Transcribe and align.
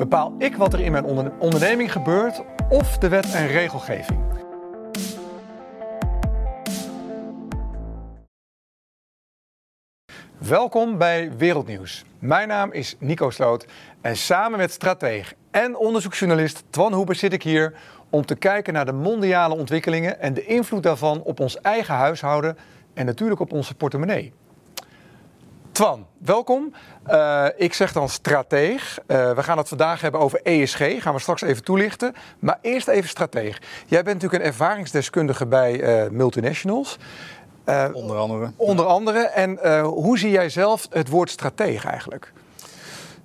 Bepaal 0.00 0.34
ik 0.38 0.56
wat 0.56 0.72
er 0.72 0.80
in 0.80 0.92
mijn 0.92 1.04
onder- 1.04 1.32
onderneming 1.38 1.92
gebeurt 1.92 2.42
of 2.68 2.98
de 2.98 3.08
wet 3.08 3.34
en 3.34 3.46
regelgeving? 3.46 4.20
Welkom 10.38 10.98
bij 10.98 11.36
Wereldnieuws. 11.36 12.04
Mijn 12.18 12.48
naam 12.48 12.72
is 12.72 12.96
Nico 12.98 13.30
Sloot 13.30 13.66
en 14.00 14.16
samen 14.16 14.58
met 14.58 14.72
strateeg 14.72 15.34
en 15.50 15.76
onderzoeksjournalist 15.76 16.64
Twan 16.70 16.92
Hoeber 16.92 17.14
zit 17.14 17.32
ik 17.32 17.42
hier 17.42 17.74
om 18.10 18.26
te 18.26 18.34
kijken 18.34 18.72
naar 18.72 18.86
de 18.86 18.92
mondiale 18.92 19.54
ontwikkelingen 19.54 20.20
en 20.20 20.34
de 20.34 20.44
invloed 20.44 20.82
daarvan 20.82 21.22
op 21.22 21.40
ons 21.40 21.60
eigen 21.60 21.94
huishouden 21.94 22.56
en 22.94 23.06
natuurlijk 23.06 23.40
op 23.40 23.52
onze 23.52 23.74
portemonnee. 23.74 24.32
Twan, 25.80 26.06
welkom. 26.18 26.74
Uh, 27.10 27.46
ik 27.56 27.74
zeg 27.74 27.92
dan 27.92 28.08
strateeg. 28.08 28.98
Uh, 29.06 29.32
we 29.32 29.42
gaan 29.42 29.58
het 29.58 29.68
vandaag 29.68 30.00
hebben 30.00 30.20
over 30.20 30.40
ESG. 30.42 31.02
Gaan 31.02 31.14
we 31.14 31.20
straks 31.20 31.42
even 31.42 31.64
toelichten. 31.64 32.14
Maar 32.38 32.58
eerst 32.62 32.88
even 32.88 33.08
strateeg. 33.08 33.58
Jij 33.86 34.02
bent 34.02 34.14
natuurlijk 34.14 34.42
een 34.42 34.48
ervaringsdeskundige 34.48 35.46
bij 35.46 36.04
uh, 36.04 36.10
multinationals. 36.10 36.98
onder 37.92 38.16
andere. 38.16 38.52
Onder 38.56 38.86
andere. 38.86 39.18
En 39.18 39.80
hoe 39.82 40.18
zie 40.18 40.30
jij 40.30 40.48
zelf 40.48 40.86
het 40.90 41.08
woord 41.08 41.30
strateeg 41.30 41.84
eigenlijk? 41.84 42.32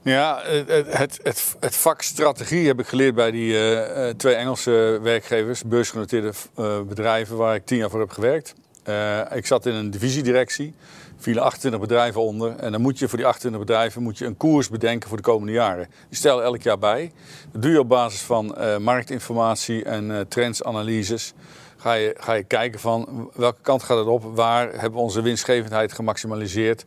Ja, 0.01 0.39
het, 0.43 0.67
het, 0.97 1.19
het, 1.23 1.55
het, 1.59 1.75
vak 1.75 2.01
strategie 2.01 2.67
heb 2.67 2.79
ik 2.79 2.87
geleerd 2.87 3.15
bij 3.15 3.31
die 3.31 3.53
uh, 3.53 4.09
twee 4.09 4.35
Engelse 4.35 4.99
werkgevers, 5.01 5.63
beursgenoteerde 5.63 6.31
uh, 6.59 6.81
bedrijven 6.81 7.37
waar 7.37 7.55
ik 7.55 7.65
tien 7.65 7.77
jaar 7.77 7.89
voor 7.89 7.99
heb 7.99 8.11
gewerkt. 8.11 8.55
Uh, 8.89 9.19
ik 9.31 9.45
zat 9.45 9.65
in 9.65 9.73
een 9.73 9.91
divisiedirectie, 9.91 10.73
vielen 11.17 11.43
28 11.43 11.79
bedrijven 11.79 12.21
onder. 12.21 12.55
En 12.55 12.71
dan 12.71 12.81
moet 12.81 12.99
je 12.99 13.07
voor 13.07 13.17
die 13.17 13.27
28 13.27 13.65
bedrijven 13.65 14.03
moet 14.03 14.17
je 14.17 14.25
een 14.25 14.37
koers 14.37 14.69
bedenken 14.69 15.07
voor 15.07 15.17
de 15.17 15.23
komende 15.23 15.53
jaren. 15.53 15.87
Die 16.09 16.17
stel 16.17 16.43
elk 16.43 16.61
jaar 16.61 16.79
bij. 16.79 17.11
Dat 17.51 17.61
doe 17.61 17.71
je 17.71 17.79
op 17.79 17.89
basis 17.89 18.21
van 18.21 18.55
marktinformatie 18.79 19.83
en 19.83 20.25
trendsanalyses. 20.27 21.33
Ga 21.77 21.93
je, 21.93 22.15
ga 22.19 22.33
je 22.33 22.43
kijken 22.43 22.79
van 22.79 23.29
welke 23.33 23.61
kant 23.61 23.83
gaat 23.83 23.97
het 23.97 24.07
op, 24.07 24.23
waar 24.35 24.71
hebben 24.71 24.91
we 24.91 24.99
onze 24.99 25.21
winstgevendheid 25.21 25.93
gemaximaliseerd. 25.93 26.85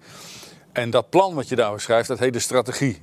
En 0.73 0.91
dat 0.91 1.11
plan 1.11 1.35
wat 1.35 1.49
je 1.49 1.57
daar 1.57 1.73
beschrijft, 1.73 2.09
dat 2.09 2.19
heet 2.19 2.33
de 2.33 2.39
strategie. 2.39 3.03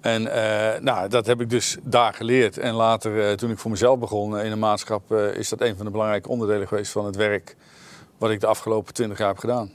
En 0.00 0.22
uh, 0.22 0.80
nou, 0.80 1.08
dat 1.08 1.26
heb 1.26 1.40
ik 1.40 1.50
dus 1.50 1.76
daar 1.82 2.14
geleerd. 2.14 2.58
En 2.58 2.74
later, 2.74 3.30
uh, 3.30 3.32
toen 3.32 3.50
ik 3.50 3.58
voor 3.58 3.70
mezelf 3.70 3.98
begon 3.98 4.38
in 4.38 4.52
een 4.52 4.58
maatschap, 4.58 5.12
uh, 5.12 5.34
is 5.34 5.48
dat 5.48 5.60
een 5.60 5.76
van 5.76 5.84
de 5.84 5.90
belangrijke 5.90 6.28
onderdelen 6.28 6.68
geweest 6.68 6.92
van 6.92 7.04
het 7.04 7.16
werk 7.16 7.56
wat 8.18 8.30
ik 8.30 8.40
de 8.40 8.46
afgelopen 8.46 8.94
twintig 8.94 9.18
jaar 9.18 9.28
heb 9.28 9.38
gedaan. 9.38 9.70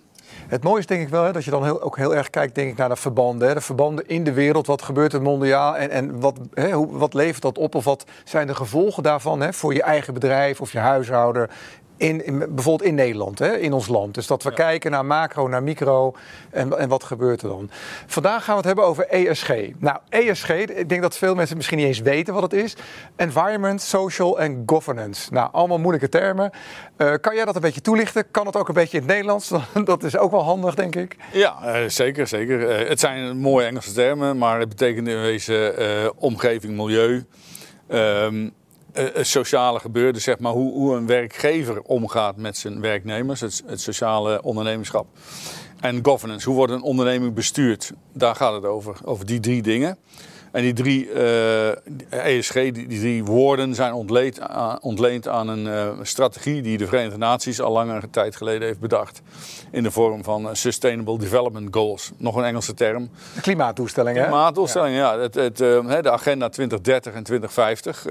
Het 0.48 0.64
mooie 0.64 0.80
is 0.80 0.86
denk 0.86 1.02
ik 1.02 1.10
wel 1.10 1.24
hè, 1.24 1.32
dat 1.32 1.46
je 1.46 1.52
dan 1.52 1.64
heel, 1.64 1.82
ook 1.82 1.98
heel 1.98 2.16
erg 2.16 2.30
kijkt 2.30 2.56
denk 2.56 2.72
ik, 2.72 2.78
naar 2.78 2.90
de 2.90 2.96
verbanden. 2.96 3.56
De 3.56 3.62
verbanden 3.62 4.08
in 4.08 4.24
de 4.24 4.34
wereld, 4.34 4.68
wat 4.68 4.82
gebeurt 4.82 5.14
er 5.14 5.22
mondiaal 5.22 5.78
en, 5.78 5.90
en 5.90 6.20
wat, 6.20 6.40
hè, 6.54 6.72
hoe, 6.72 6.98
wat 6.98 7.14
levert 7.14 7.42
dat 7.42 7.58
op? 7.58 7.76
Of 7.76 7.84
wat 7.84 8.06
zijn 8.24 8.48
de 8.48 8.56
gevolgen 8.56 9.04
daarvan 9.04 9.42
hè, 9.42 9.54
voor 9.54 9.74
je 9.74 9.84
eigen 9.84 10.14
bedrijf 10.14 10.62
of 10.62 10.72
je 10.72 10.80
huishouden 10.80 11.50
in, 12.04 12.26
in, 12.26 12.38
bijvoorbeeld 12.38 12.90
in 12.90 12.96
Nederland, 12.96 13.40
hè, 13.40 13.58
in 13.58 13.74
ons 13.74 13.88
land. 13.88 14.14
Dus 14.14 14.28
dat 14.28 14.44
we 14.44 14.50
ja. 14.50 14.56
kijken 14.56 14.92
naar 14.92 15.06
macro, 15.06 15.48
naar 15.48 15.64
micro 15.64 16.16
en, 16.50 16.78
en 16.78 16.90
wat 16.90 17.04
gebeurt 17.04 17.42
er 17.42 17.48
dan. 17.50 17.70
Vandaag 18.06 18.44
gaan 18.44 18.54
we 18.54 18.58
het 18.58 18.66
hebben 18.66 18.86
over 18.86 19.08
ESG. 19.08 19.50
Nou, 19.78 19.98
ESG, 20.10 20.50
ik 20.50 20.90
denk 20.90 21.02
dat 21.02 21.18
veel 21.18 21.36
mensen 21.36 21.56
misschien 21.56 21.78
niet 21.78 21.88
eens 21.88 22.00
weten 22.00 22.34
wat 22.34 22.44
het 22.44 22.54
is. 22.54 22.76
Environment, 23.16 23.82
Social 23.82 24.40
en 24.40 24.64
Governance. 24.66 25.34
Nou, 25.34 25.50
allemaal 25.52 25.78
moeilijke 25.78 26.10
termen. 26.10 26.52
Uh, 26.98 27.14
kan 27.22 27.36
jij 27.36 27.46
dat 27.46 27.56
een 27.56 27.62
beetje 27.62 27.82
toelichten? 27.82 28.32
Kan 28.32 28.46
het 28.46 28.56
ook 28.56 28.68
een 28.68 28.74
beetje 28.74 28.98
in 28.98 29.04
het 29.04 29.12
Nederlands? 29.12 29.52
dat 29.86 30.04
is 30.04 30.18
ook 30.18 30.32
wel 30.32 30.44
handig, 30.44 30.76
denk 30.76 30.96
ik. 30.96 31.16
Ja, 31.32 31.82
uh, 31.82 31.90
zeker, 31.90 32.28
zeker. 32.28 32.82
Uh, 32.82 32.90
het 32.90 33.00
zijn 33.00 33.38
mooie 33.38 33.66
Engelse 33.66 33.94
termen, 33.94 34.38
maar 34.38 34.60
het 34.60 34.70
betekent 34.70 35.08
in 35.08 35.22
wezen 35.22 36.22
omgeving, 36.22 36.76
milieu... 36.76 37.26
Um, 37.90 38.54
uh, 38.94 39.24
sociale 39.24 39.80
gebeuren, 39.80 40.22
zeg 40.22 40.40
maar 40.40 40.52
hoe, 40.52 40.74
hoe, 40.74 40.96
een 40.96 41.06
werkgever 41.06 41.82
omgaat 41.82 42.38
met 42.38 42.58
zijn 42.58 42.82
werknemers, 42.82 43.42
het, 43.42 43.64
het, 43.66 43.82
sociale 43.82 44.42
ondernemerschap. 44.42 45.08
En 45.80 46.00
governance, 46.06 46.48
hoe 46.48 46.58
wordt 46.58 46.74
een 46.74 46.82
onderneming 46.82 47.34
bestuurd? 47.34 47.94
Daar 48.14 48.36
gaat 48.36 48.54
het 48.54 48.66
over, 48.66 48.96
over 49.04 49.26
die 49.26 49.40
drie 49.40 49.62
dingen. 49.62 49.98
En 50.54 50.62
die 50.62 50.74
drie 50.74 51.10
uh, 51.10 51.70
ESG, 52.10 52.54
die, 52.54 52.72
die, 52.72 53.00
drie 53.00 53.24
woorden 53.24 53.76
zijn 53.76 53.94
ontleend 53.94 54.40
aan, 54.40 54.82
ontleend 54.82 55.28
aan 55.28 55.48
een 55.48 55.66
uh, 55.66 55.90
strategie 56.02 56.62
die 56.62 56.78
de 56.78 56.88
Verenigde 56.88 57.18
Naties 57.18 57.62
al 57.62 57.72
langere 57.72 58.10
tijd 58.10 58.36
geleden 58.36 58.68
heeft 58.68 58.80
bedacht. 58.80 59.22
In 59.72 59.84
de 59.84 59.92
vorm 59.92 60.24
van 60.24 60.56
Sustainable 60.56 61.18
Development 61.18 61.68
Goals. 61.76 62.12
Nog 62.18 62.36
een 62.36 62.44
Engelse 62.44 62.74
term. 62.74 63.10
De 63.36 63.42
klimaatdoelstellingen. 63.42 64.22
Klimaatdoelstellingen, 64.22 64.98
ja. 64.98 65.14
ja. 65.14 65.20
Het, 65.20 65.36
het, 65.36 65.58
de 65.58 66.12
agenda 66.12 66.50
2030 66.50 67.14
en 67.14 67.24
2050, 67.24 68.06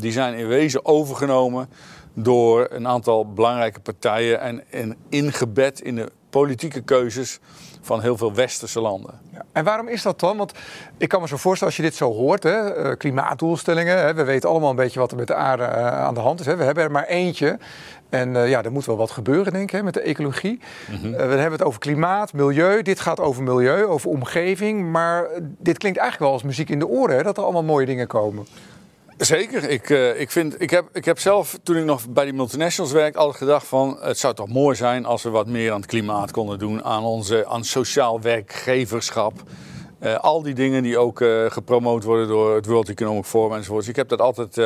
die 0.00 0.12
zijn 0.12 0.34
in 0.34 0.48
wezen 0.48 0.84
overgenomen 0.84 1.68
door 2.14 2.66
een 2.70 2.88
aantal 2.88 3.32
belangrijke 3.32 3.80
partijen 3.80 4.40
en, 4.40 4.62
en 4.70 4.96
ingebed 5.08 5.80
in 5.80 5.94
de 5.94 6.08
politieke 6.30 6.80
keuzes 6.80 7.38
van 7.82 8.00
heel 8.00 8.16
veel 8.16 8.34
westerse 8.34 8.80
landen. 8.80 9.20
Ja. 9.32 9.44
En 9.52 9.64
waarom 9.64 9.88
is 9.88 10.02
dat 10.02 10.20
dan? 10.20 10.36
Want 10.36 10.52
ik 10.96 11.08
kan 11.08 11.20
me 11.20 11.28
zo 11.28 11.36
voorstellen, 11.36 11.74
als 11.74 11.82
je 11.82 11.88
dit 11.88 11.98
zo 11.98 12.12
hoort, 12.12 12.42
hè, 12.42 12.86
uh, 12.86 12.96
klimaatdoelstellingen, 12.96 13.98
hè, 13.98 14.14
we 14.14 14.24
weten 14.24 14.48
allemaal 14.48 14.70
een 14.70 14.76
beetje 14.76 15.00
wat 15.00 15.10
er 15.10 15.16
met 15.16 15.26
de 15.26 15.34
aarde 15.34 15.62
uh, 15.62 15.86
aan 15.86 16.14
de 16.14 16.20
hand 16.20 16.40
is. 16.40 16.46
Hè. 16.46 16.56
We 16.56 16.64
hebben 16.64 16.84
er 16.84 16.90
maar 16.90 17.06
eentje. 17.06 17.58
En 18.08 18.34
uh, 18.34 18.48
ja, 18.48 18.62
er 18.62 18.72
moet 18.72 18.84
wel 18.84 18.96
wat 18.96 19.10
gebeuren, 19.10 19.52
denk 19.52 19.64
ik, 19.64 19.70
hè, 19.70 19.82
met 19.82 19.94
de 19.94 20.00
ecologie. 20.00 20.60
Mm-hmm. 20.90 21.12
we 21.12 21.18
hebben 21.18 21.52
het 21.52 21.62
over 21.62 21.80
klimaat, 21.80 22.32
milieu. 22.32 22.82
Dit 22.82 23.00
gaat 23.00 23.20
over 23.20 23.42
milieu, 23.42 23.84
over 23.84 24.10
omgeving. 24.10 24.90
Maar 24.90 25.26
dit 25.58 25.78
klinkt 25.78 25.98
eigenlijk 25.98 26.18
wel 26.18 26.32
als 26.32 26.42
muziek 26.42 26.68
in 26.68 26.78
de 26.78 26.88
oren, 26.88 27.24
dat 27.24 27.36
er 27.36 27.42
allemaal 27.42 27.62
mooie 27.62 27.86
dingen 27.86 28.06
komen. 28.06 28.46
Zeker. 29.16 29.68
Ik, 29.68 29.88
uh, 29.88 30.20
ik, 30.20 30.30
vind, 30.30 30.60
ik, 30.60 30.70
heb, 30.70 30.88
ik 30.92 31.04
heb 31.04 31.18
zelf, 31.18 31.58
toen 31.62 31.76
ik 31.76 31.84
nog 31.84 32.08
bij 32.08 32.24
die 32.24 32.32
multinationals 32.32 32.92
werkte, 32.92 33.18
altijd 33.18 33.36
gedacht 33.36 33.66
van... 33.66 33.96
het 34.00 34.18
zou 34.18 34.34
toch 34.34 34.48
mooi 34.48 34.76
zijn 34.76 35.04
als 35.04 35.22
we 35.22 35.30
wat 35.30 35.46
meer 35.46 35.72
aan 35.72 35.80
het 35.80 35.90
klimaat 35.90 36.30
konden 36.30 36.58
doen, 36.58 36.84
aan, 36.84 37.02
onze, 37.04 37.46
aan 37.46 37.64
sociaal 37.64 38.20
werkgeverschap. 38.20 39.42
Uh, 40.00 40.18
al 40.18 40.42
die 40.42 40.54
dingen 40.54 40.82
die 40.82 40.98
ook 40.98 41.20
uh, 41.20 41.50
gepromoot 41.50 42.04
worden 42.04 42.28
door 42.28 42.54
het 42.54 42.66
World 42.66 42.88
Economic 42.88 43.24
Forum 43.24 43.56
enzovoorts. 43.56 43.88
Ik 43.88 43.96
heb 43.96 44.08
dat 44.08 44.20
altijd 44.20 44.60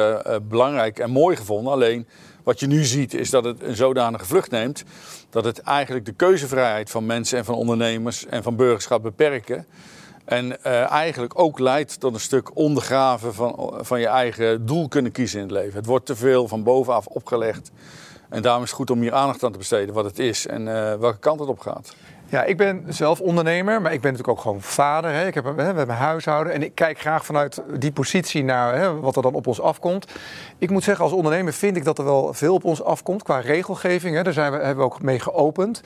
belangrijk 0.48 0.98
en 0.98 1.10
mooi 1.10 1.36
gevonden. 1.36 1.72
Alleen 1.72 2.06
wat 2.42 2.60
je 2.60 2.66
nu 2.66 2.84
ziet 2.84 3.14
is 3.14 3.30
dat 3.30 3.44
het 3.44 3.62
een 3.62 3.76
zodanige 3.76 4.24
vlucht 4.24 4.50
neemt... 4.50 4.84
dat 5.30 5.44
het 5.44 5.58
eigenlijk 5.58 6.04
de 6.04 6.12
keuzevrijheid 6.12 6.90
van 6.90 7.06
mensen 7.06 7.38
en 7.38 7.44
van 7.44 7.54
ondernemers 7.54 8.26
en 8.26 8.42
van 8.42 8.56
burgerschap 8.56 9.02
beperken... 9.02 9.66
En 10.26 10.56
uh, 10.66 10.90
eigenlijk 10.90 11.38
ook 11.40 11.58
leidt 11.58 12.00
tot 12.00 12.14
een 12.14 12.20
stuk 12.20 12.56
ondergraven 12.56 13.34
van, 13.34 13.74
van 13.80 14.00
je 14.00 14.06
eigen 14.06 14.66
doel 14.66 14.88
kunnen 14.88 15.12
kiezen 15.12 15.40
in 15.40 15.44
het 15.46 15.54
leven. 15.54 15.76
Het 15.76 15.86
wordt 15.86 16.06
te 16.06 16.16
veel 16.16 16.48
van 16.48 16.62
bovenaf 16.62 17.06
opgelegd. 17.06 17.70
En 18.28 18.42
daarom 18.42 18.62
is 18.62 18.68
het 18.68 18.78
goed 18.78 18.90
om 18.90 19.00
hier 19.00 19.14
aandacht 19.14 19.44
aan 19.44 19.52
te 19.52 19.58
besteden 19.58 19.94
wat 19.94 20.04
het 20.04 20.18
is 20.18 20.46
en 20.46 20.66
uh, 20.66 20.94
welke 20.94 21.18
kant 21.18 21.40
het 21.40 21.48
op 21.48 21.58
gaat. 21.58 21.94
Ja, 22.28 22.44
ik 22.44 22.56
ben 22.56 22.84
zelf 22.88 23.20
ondernemer, 23.20 23.82
maar 23.82 23.92
ik 23.92 24.00
ben 24.00 24.10
natuurlijk 24.10 24.38
ook 24.38 24.44
gewoon 24.44 24.62
vader. 24.62 25.10
Hè. 25.10 25.26
Ik 25.26 25.34
heb, 25.34 25.44
hè, 25.44 25.54
we 25.54 25.62
hebben 25.62 25.88
een 25.88 25.94
huishouden 25.94 26.52
en 26.52 26.62
ik 26.62 26.74
kijk 26.74 26.98
graag 26.98 27.24
vanuit 27.24 27.62
die 27.78 27.92
positie 27.92 28.44
naar 28.44 28.78
hè, 28.78 29.00
wat 29.00 29.16
er 29.16 29.22
dan 29.22 29.34
op 29.34 29.46
ons 29.46 29.60
afkomt. 29.60 30.12
Ik 30.58 30.70
moet 30.70 30.84
zeggen, 30.84 31.04
als 31.04 31.12
ondernemer 31.12 31.52
vind 31.52 31.76
ik 31.76 31.84
dat 31.84 31.98
er 31.98 32.04
wel 32.04 32.34
veel 32.34 32.54
op 32.54 32.64
ons 32.64 32.82
afkomt 32.82 33.22
qua 33.22 33.38
regelgeving. 33.38 34.16
Hè. 34.16 34.22
Daar 34.22 34.32
zijn 34.32 34.52
we, 34.52 34.58
hebben 34.58 34.76
we 34.76 34.92
ook 34.92 35.02
mee 35.02 35.20
geopend. 35.20 35.80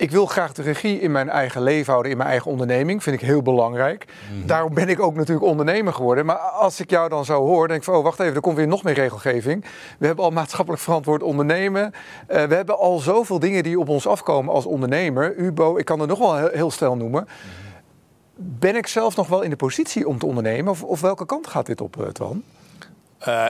Ik 0.00 0.10
wil 0.10 0.26
graag 0.26 0.52
de 0.52 0.62
regie 0.62 1.00
in 1.00 1.12
mijn 1.12 1.28
eigen 1.28 1.62
leven 1.62 1.90
houden, 1.90 2.12
in 2.12 2.16
mijn 2.16 2.28
eigen 2.28 2.50
onderneming. 2.50 3.02
Vind 3.02 3.16
ik 3.20 3.26
heel 3.26 3.42
belangrijk. 3.42 4.06
Mm-hmm. 4.30 4.46
Daarom 4.46 4.74
ben 4.74 4.88
ik 4.88 5.00
ook 5.00 5.14
natuurlijk 5.14 5.46
ondernemer 5.46 5.92
geworden. 5.92 6.26
Maar 6.26 6.36
als 6.36 6.80
ik 6.80 6.90
jou 6.90 7.08
dan 7.08 7.24
zo 7.24 7.46
hoor, 7.46 7.68
denk 7.68 7.78
ik 7.78 7.84
van... 7.84 7.94
oh, 7.94 8.02
wacht 8.02 8.20
even, 8.20 8.34
er 8.34 8.40
komt 8.40 8.56
weer 8.56 8.66
nog 8.66 8.82
meer 8.82 8.94
regelgeving. 8.94 9.64
We 9.98 10.06
hebben 10.06 10.24
al 10.24 10.30
maatschappelijk 10.30 10.82
verantwoord 10.82 11.22
ondernemen. 11.22 11.84
Uh, 11.84 12.44
we 12.44 12.54
hebben 12.54 12.78
al 12.78 12.98
zoveel 12.98 13.38
dingen 13.38 13.62
die 13.62 13.80
op 13.80 13.88
ons 13.88 14.06
afkomen 14.06 14.54
als 14.54 14.66
ondernemer. 14.66 15.36
UBO, 15.36 15.76
ik 15.76 15.84
kan 15.84 16.00
er 16.00 16.06
nog 16.06 16.18
wel 16.18 16.36
heel, 16.36 16.50
heel 16.52 16.70
stel 16.70 16.96
noemen. 16.96 17.28
Ben 18.36 18.76
ik 18.76 18.86
zelf 18.86 19.16
nog 19.16 19.28
wel 19.28 19.42
in 19.42 19.50
de 19.50 19.56
positie 19.56 20.08
om 20.08 20.18
te 20.18 20.26
ondernemen? 20.26 20.72
Of, 20.72 20.82
of 20.82 21.00
welke 21.00 21.26
kant 21.26 21.46
gaat 21.46 21.66
dit 21.66 21.80
op, 21.80 21.96
uh, 21.96 22.06
Twan? 22.06 22.42
Uh, 23.28 23.46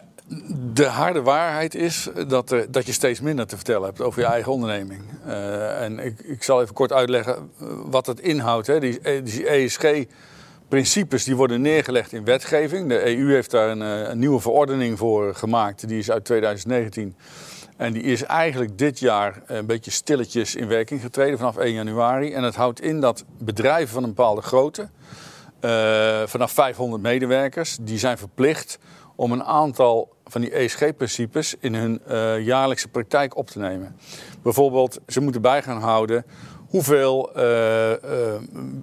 de 0.73 0.85
harde 0.85 1.23
waarheid 1.23 1.75
is 1.75 2.09
dat, 2.29 2.55
dat 2.71 2.87
je 2.87 2.93
steeds 2.93 3.21
minder 3.21 3.47
te 3.47 3.56
vertellen 3.56 3.85
hebt 3.85 4.00
over 4.00 4.21
je 4.21 4.27
eigen 4.27 4.53
onderneming. 4.53 5.03
Uh, 5.27 5.82
en 5.82 5.99
ik, 5.99 6.21
ik, 6.21 6.43
zal 6.43 6.62
even 6.62 6.75
kort 6.75 6.93
uitleggen 6.93 7.50
wat 7.85 8.06
het 8.06 8.21
inhoudt. 8.21 8.67
Hè. 8.67 8.81
Die, 8.81 9.00
ESG-principes 9.49 11.25
die 11.25 11.37
worden 11.37 11.61
neergelegd 11.61 12.12
in 12.12 12.25
wetgeving. 12.25 12.88
De 12.88 13.17
EU 13.17 13.32
heeft 13.32 13.50
daar 13.50 13.69
een, 13.69 14.19
nieuwe 14.19 14.41
verordening 14.41 14.99
voor 14.99 15.35
gemaakt. 15.35 15.88
Die 15.88 15.99
is 15.99 16.11
uit 16.11 16.25
2019. 16.25 17.17
En 17.76 17.93
die 17.93 18.03
is 18.03 18.23
eigenlijk 18.23 18.79
dit 18.79 18.99
jaar 18.99 19.43
een 19.47 19.67
beetje 19.67 19.91
stilletjes 19.91 20.55
in 20.55 20.69
werking 20.69 21.00
getreden 21.00 21.38
vanaf 21.38 21.56
1 21.56 21.73
januari. 21.73 22.33
En 22.33 22.43
het 22.43 22.55
houdt 22.55 22.81
in 22.81 23.00
dat 23.00 23.25
bedrijven 23.38 23.88
van 23.88 24.03
een 24.03 24.15
bepaalde 24.15 24.43
grootte, 24.43 24.88
vanaf 26.26 26.53
500 26.53 27.03
medewerkers, 27.03 27.79
die 27.81 27.99
zijn 27.99 28.19
verplicht 28.19 28.79
om 29.20 29.32
een 29.32 29.44
aantal 29.44 30.08
van 30.25 30.40
die 30.40 30.50
ESG-principes 30.50 31.55
in 31.61 31.75
hun 31.75 32.00
uh, 32.11 32.44
jaarlijkse 32.44 32.88
praktijk 32.88 33.37
op 33.37 33.46
te 33.46 33.58
nemen. 33.58 33.96
Bijvoorbeeld, 34.43 35.00
ze 35.06 35.20
moeten 35.20 35.43
bij 35.43 35.62
gaan 35.62 35.81
houden 35.81 36.25
hoeveel 36.69 37.31
uh, 37.37 37.90
uh, 37.90 37.96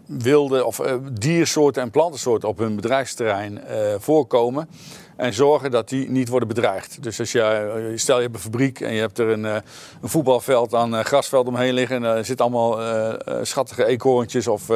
wilde 0.05 0.65
of 0.65 0.81
diersoorten 1.11 1.81
en 1.81 1.91
plantensoorten 1.91 2.49
op 2.49 2.57
hun 2.57 2.75
bedrijfsterrein 2.75 3.61
voorkomen. 3.97 4.69
En 5.17 5.33
zorgen 5.33 5.71
dat 5.71 5.89
die 5.89 6.09
niet 6.09 6.29
worden 6.29 6.47
bedreigd. 6.47 7.03
Dus 7.03 7.19
als 7.19 7.31
je, 7.31 7.91
stel 7.95 8.15
je 8.15 8.21
hebt 8.21 8.35
een 8.35 8.41
fabriek 8.41 8.79
en 8.79 8.93
je 8.93 8.99
hebt 8.99 9.19
er 9.19 9.29
een, 9.29 9.43
een 9.43 9.63
voetbalveld 10.01 10.73
aan 10.73 11.05
grasveld 11.05 11.47
omheen 11.47 11.73
liggen. 11.73 11.95
En 11.95 12.03
er 12.03 12.25
zitten 12.25 12.45
allemaal 12.45 12.79
schattige 13.41 13.85
eekhoorntjes 13.85 14.47
of 14.47 14.71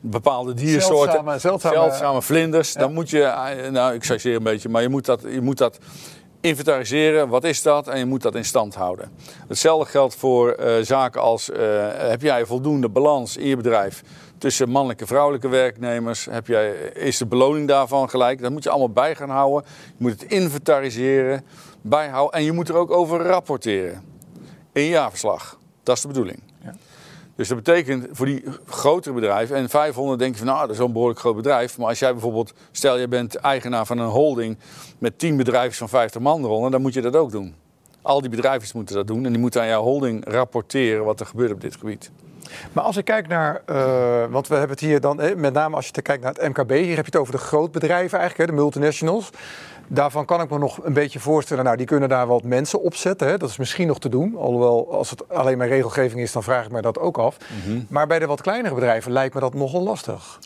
bepaalde 0.00 0.54
diersoorten. 0.54 1.12
Zeldzame, 1.12 1.38
zeldzame, 1.38 1.74
zeldzame 1.74 2.22
vlinders. 2.22 2.72
Ja. 2.72 2.80
Dan 2.80 2.92
moet 2.92 3.10
je, 3.10 3.34
nou 3.70 3.94
ik 3.94 4.04
zeg 4.04 4.24
een 4.24 4.42
beetje, 4.42 4.68
maar 4.68 4.82
je 4.82 4.88
moet 4.88 5.04
dat, 5.04 5.22
je 5.28 5.40
moet 5.40 5.58
dat 5.58 5.78
inventariseren, 6.40 7.28
wat 7.28 7.44
is 7.44 7.62
dat? 7.62 7.88
En 7.88 7.98
je 7.98 8.04
moet 8.04 8.22
dat 8.22 8.34
in 8.34 8.44
stand 8.44 8.74
houden. 8.74 9.10
Hetzelfde 9.48 9.90
geldt 9.90 10.14
voor 10.14 10.56
uh, 10.60 10.72
zaken 10.82 11.20
als, 11.20 11.50
uh, 11.50 11.56
heb 11.92 12.22
jij 12.22 12.46
voldoende 12.46 12.88
balans 12.88 13.36
in 13.36 13.46
je 13.46 13.56
bedrijf 13.56 14.02
tussen 14.44 14.68
mannelijke 14.68 15.02
en 15.02 15.08
vrouwelijke 15.08 15.48
werknemers? 15.48 16.24
Heb 16.24 16.46
jij, 16.46 16.72
is 16.94 17.18
de 17.18 17.26
beloning 17.26 17.68
daarvan 17.68 18.10
gelijk? 18.10 18.40
Dat 18.40 18.50
moet 18.50 18.62
je 18.62 18.70
allemaal 18.70 18.90
bij 18.90 19.14
gaan 19.14 19.30
houden. 19.30 19.70
Je 19.86 19.92
moet 19.96 20.10
het 20.10 20.22
inventariseren, 20.22 21.44
bijhouden 21.80 22.38
en 22.38 22.44
je 22.44 22.52
moet 22.52 22.68
er 22.68 22.76
ook 22.76 22.90
over 22.90 23.20
rapporteren 23.20 24.02
in 24.72 24.82
je 24.82 24.88
jaarverslag. 24.88 25.58
Dat 25.82 25.96
is 25.96 26.02
de 26.02 26.08
bedoeling. 26.08 26.42
Ja. 26.64 26.74
Dus 27.36 27.48
dat 27.48 27.56
betekent 27.56 28.06
voor 28.10 28.26
die 28.26 28.44
grotere 28.66 29.14
bedrijven, 29.14 29.56
en 29.56 29.68
500 29.68 30.18
denk 30.18 30.32
je 30.32 30.38
van 30.38 30.46
nou, 30.46 30.60
dat 30.60 30.70
is 30.70 30.76
wel 30.76 30.86
een 30.86 30.92
behoorlijk 30.92 31.20
groot 31.20 31.36
bedrijf. 31.36 31.78
Maar 31.78 31.88
als 31.88 31.98
jij 31.98 32.12
bijvoorbeeld, 32.12 32.52
stel 32.70 32.98
je 32.98 33.08
bent 33.08 33.34
eigenaar 33.34 33.86
van 33.86 33.98
een 33.98 34.08
holding 34.08 34.58
met 34.98 35.18
10 35.18 35.36
bedrijven 35.36 35.76
van 35.76 35.88
50 35.88 36.20
man 36.20 36.44
eronder, 36.44 36.70
dan 36.70 36.82
moet 36.82 36.94
je 36.94 37.00
dat 37.00 37.16
ook 37.16 37.30
doen. 37.30 37.54
Al 38.02 38.20
die 38.20 38.30
bedrijven 38.30 38.68
moeten 38.74 38.94
dat 38.94 39.06
doen 39.06 39.24
en 39.24 39.32
die 39.32 39.40
moeten 39.40 39.60
aan 39.60 39.66
jouw 39.66 39.82
holding 39.82 40.28
rapporteren 40.28 41.04
wat 41.04 41.20
er 41.20 41.26
gebeurt 41.26 41.52
op 41.52 41.60
dit 41.60 41.76
gebied. 41.76 42.10
Maar 42.72 42.84
als 42.84 42.96
ik 42.96 43.04
kijk 43.04 43.28
naar, 43.28 43.62
uh, 43.70 44.24
want 44.30 44.48
we 44.48 44.54
hebben 44.54 44.76
het 44.76 44.86
hier 44.86 45.00
dan, 45.00 45.20
met 45.36 45.52
name 45.52 45.76
als 45.76 45.90
je 45.92 46.02
kijkt 46.02 46.22
naar 46.22 46.32
het 46.32 46.48
MKB, 46.48 46.70
hier 46.70 46.96
heb 46.96 47.06
je 47.06 47.10
het 47.10 47.16
over 47.16 47.32
de 47.32 47.38
grootbedrijven 47.38 48.18
eigenlijk, 48.18 48.50
de 48.50 48.56
multinationals. 48.56 49.30
Daarvan 49.88 50.24
kan 50.24 50.40
ik 50.40 50.50
me 50.50 50.58
nog 50.58 50.84
een 50.84 50.92
beetje 50.92 51.20
voorstellen, 51.20 51.64
nou 51.64 51.76
die 51.76 51.86
kunnen 51.86 52.08
daar 52.08 52.26
wat 52.26 52.42
mensen 52.42 52.80
opzetten. 52.80 53.28
Hè? 53.28 53.36
Dat 53.36 53.48
is 53.48 53.56
misschien 53.56 53.86
nog 53.86 53.98
te 53.98 54.08
doen. 54.08 54.36
Alhoewel, 54.36 54.92
als 54.92 55.10
het 55.10 55.28
alleen 55.28 55.58
maar 55.58 55.68
regelgeving 55.68 56.20
is, 56.20 56.32
dan 56.32 56.42
vraag 56.42 56.64
ik 56.64 56.70
me 56.70 56.82
dat 56.82 56.98
ook 56.98 57.18
af. 57.18 57.36
Mhm. 57.64 57.80
Maar 57.88 58.06
bij 58.06 58.18
de 58.18 58.26
wat 58.26 58.40
kleinere 58.40 58.74
bedrijven 58.74 59.12
lijkt 59.12 59.34
me 59.34 59.40
dat 59.40 59.54
nogal 59.54 59.82
lastig. 59.82 60.38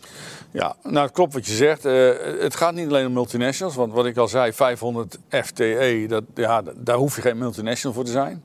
Ja, 0.51 0.77
nou 0.83 1.07
het 1.07 1.15
klopt 1.15 1.35
wat 1.35 1.47
je 1.47 1.55
zegt. 1.55 1.87
Uh, 1.87 2.11
het 2.41 2.57
gaat 2.57 2.75
niet 2.75 2.89
alleen 2.89 3.07
om 3.07 3.13
multinationals. 3.13 3.75
Want 3.75 3.93
wat 3.93 4.07
ik 4.07 4.17
al 4.17 4.29
zei, 4.29 4.53
500 4.53 5.19
FTE, 5.29 6.05
dat, 6.09 6.25
ja, 6.35 6.63
daar 6.77 6.97
hoef 6.97 7.17
je 7.17 7.23
geen 7.23 7.39
multinational 7.39 7.95
voor 7.95 8.05
te 8.05 8.11
zijn. 8.11 8.45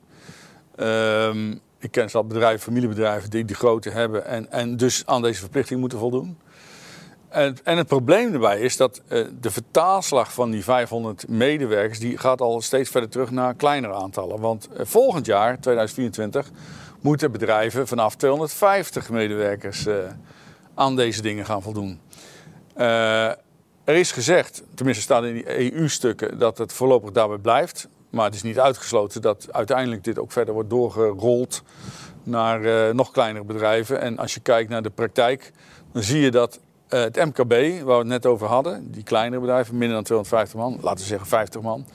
Uh, 0.76 1.56
ik 1.84 1.90
ken 1.90 2.10
zelf 2.10 2.26
bedrijven, 2.26 2.60
familiebedrijven 2.60 3.30
die 3.30 3.44
die 3.44 3.56
grote 3.56 3.90
hebben 3.90 4.26
en, 4.26 4.50
en 4.50 4.76
dus 4.76 5.02
aan 5.06 5.22
deze 5.22 5.40
verplichting 5.40 5.80
moeten 5.80 5.98
voldoen. 5.98 6.38
En, 7.28 7.56
en 7.64 7.76
het 7.76 7.86
probleem 7.86 8.32
erbij 8.32 8.60
is 8.60 8.76
dat 8.76 9.02
uh, 9.08 9.26
de 9.40 9.50
vertaalslag 9.50 10.32
van 10.32 10.50
die 10.50 10.64
500 10.64 11.28
medewerkers 11.28 11.98
die 11.98 12.18
gaat 12.18 12.40
al 12.40 12.60
steeds 12.60 12.90
verder 12.90 13.10
terug 13.10 13.30
naar 13.30 13.54
kleinere 13.54 13.94
aantallen. 13.94 14.40
Want 14.40 14.68
uh, 14.72 14.80
volgend 14.82 15.26
jaar, 15.26 15.60
2024, 15.60 16.50
moeten 17.00 17.32
bedrijven 17.32 17.86
vanaf 17.86 18.16
250 18.16 19.10
medewerkers 19.10 19.86
uh, 19.86 19.96
aan 20.74 20.96
deze 20.96 21.22
dingen 21.22 21.44
gaan 21.44 21.62
voldoen. 21.62 22.00
er 22.74 23.36
is 23.84 24.12
gezegd, 24.12 24.62
tenminste 24.74 25.02
staat 25.02 25.24
in 25.24 25.34
die 25.34 25.72
EU-stukken, 25.72 26.38
dat 26.38 26.58
het 26.58 26.72
voorlopig 26.72 27.10
daarbij 27.10 27.38
blijft. 27.38 27.88
Maar 28.14 28.24
het 28.24 28.34
is 28.34 28.42
niet 28.42 28.58
uitgesloten 28.58 29.22
dat 29.22 29.48
uiteindelijk 29.50 30.04
dit 30.04 30.18
ook 30.18 30.32
verder 30.32 30.54
wordt 30.54 30.70
doorgerold 30.70 31.62
naar 32.22 32.94
nog 32.94 33.10
kleinere 33.10 33.44
bedrijven. 33.44 34.00
En 34.00 34.18
als 34.18 34.34
je 34.34 34.40
kijkt 34.40 34.70
naar 34.70 34.82
de 34.82 34.90
praktijk, 34.90 35.52
dan 35.92 36.02
zie 36.02 36.20
je 36.20 36.30
dat 36.30 36.60
uh, 36.88 37.00
het 37.00 37.16
MKB, 37.16 37.50
waar 37.82 37.84
we 37.84 37.92
het 37.92 38.06
net 38.06 38.26
over 38.26 38.46
hadden, 38.46 38.90
die 38.90 39.02
kleinere 39.02 39.40
bedrijven, 39.40 39.78
minder 39.78 39.94
dan 39.94 40.04
250 40.04 40.58
man, 40.60 40.78
laten 40.82 41.00
we 41.00 41.08
zeggen 41.08 41.28
50 41.28 41.60
man. 41.60 41.86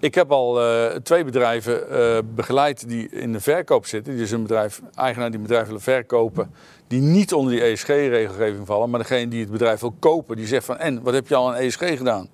Ik 0.00 0.14
heb 0.14 0.30
al 0.30 0.62
uh, 0.62 0.86
twee 0.86 1.24
bedrijven 1.24 2.34
begeleid 2.34 2.88
die 2.88 3.08
in 3.08 3.32
de 3.32 3.40
verkoop 3.40 3.86
zitten. 3.86 4.14
Is 4.14 4.30
een 4.30 4.42
bedrijf, 4.42 4.80
eigenaar 4.94 5.28
die 5.28 5.36
een 5.36 5.46
bedrijf 5.46 5.66
willen 5.66 5.80
verkopen, 5.80 6.54
die 6.86 7.00
niet 7.00 7.32
onder 7.32 7.52
die 7.52 7.62
ESG-regelgeving 7.62 8.66
vallen. 8.66 8.90
Maar 8.90 9.00
degene 9.00 9.28
die 9.28 9.40
het 9.40 9.50
bedrijf 9.50 9.80
wil 9.80 9.94
kopen, 9.98 10.36
die 10.36 10.46
zegt 10.46 10.64
van, 10.64 10.78
en, 10.78 11.02
wat 11.02 11.14
heb 11.14 11.28
je 11.28 11.34
al 11.34 11.48
aan 11.48 11.54
ESG 11.54 11.78
gedaan? 11.78 12.28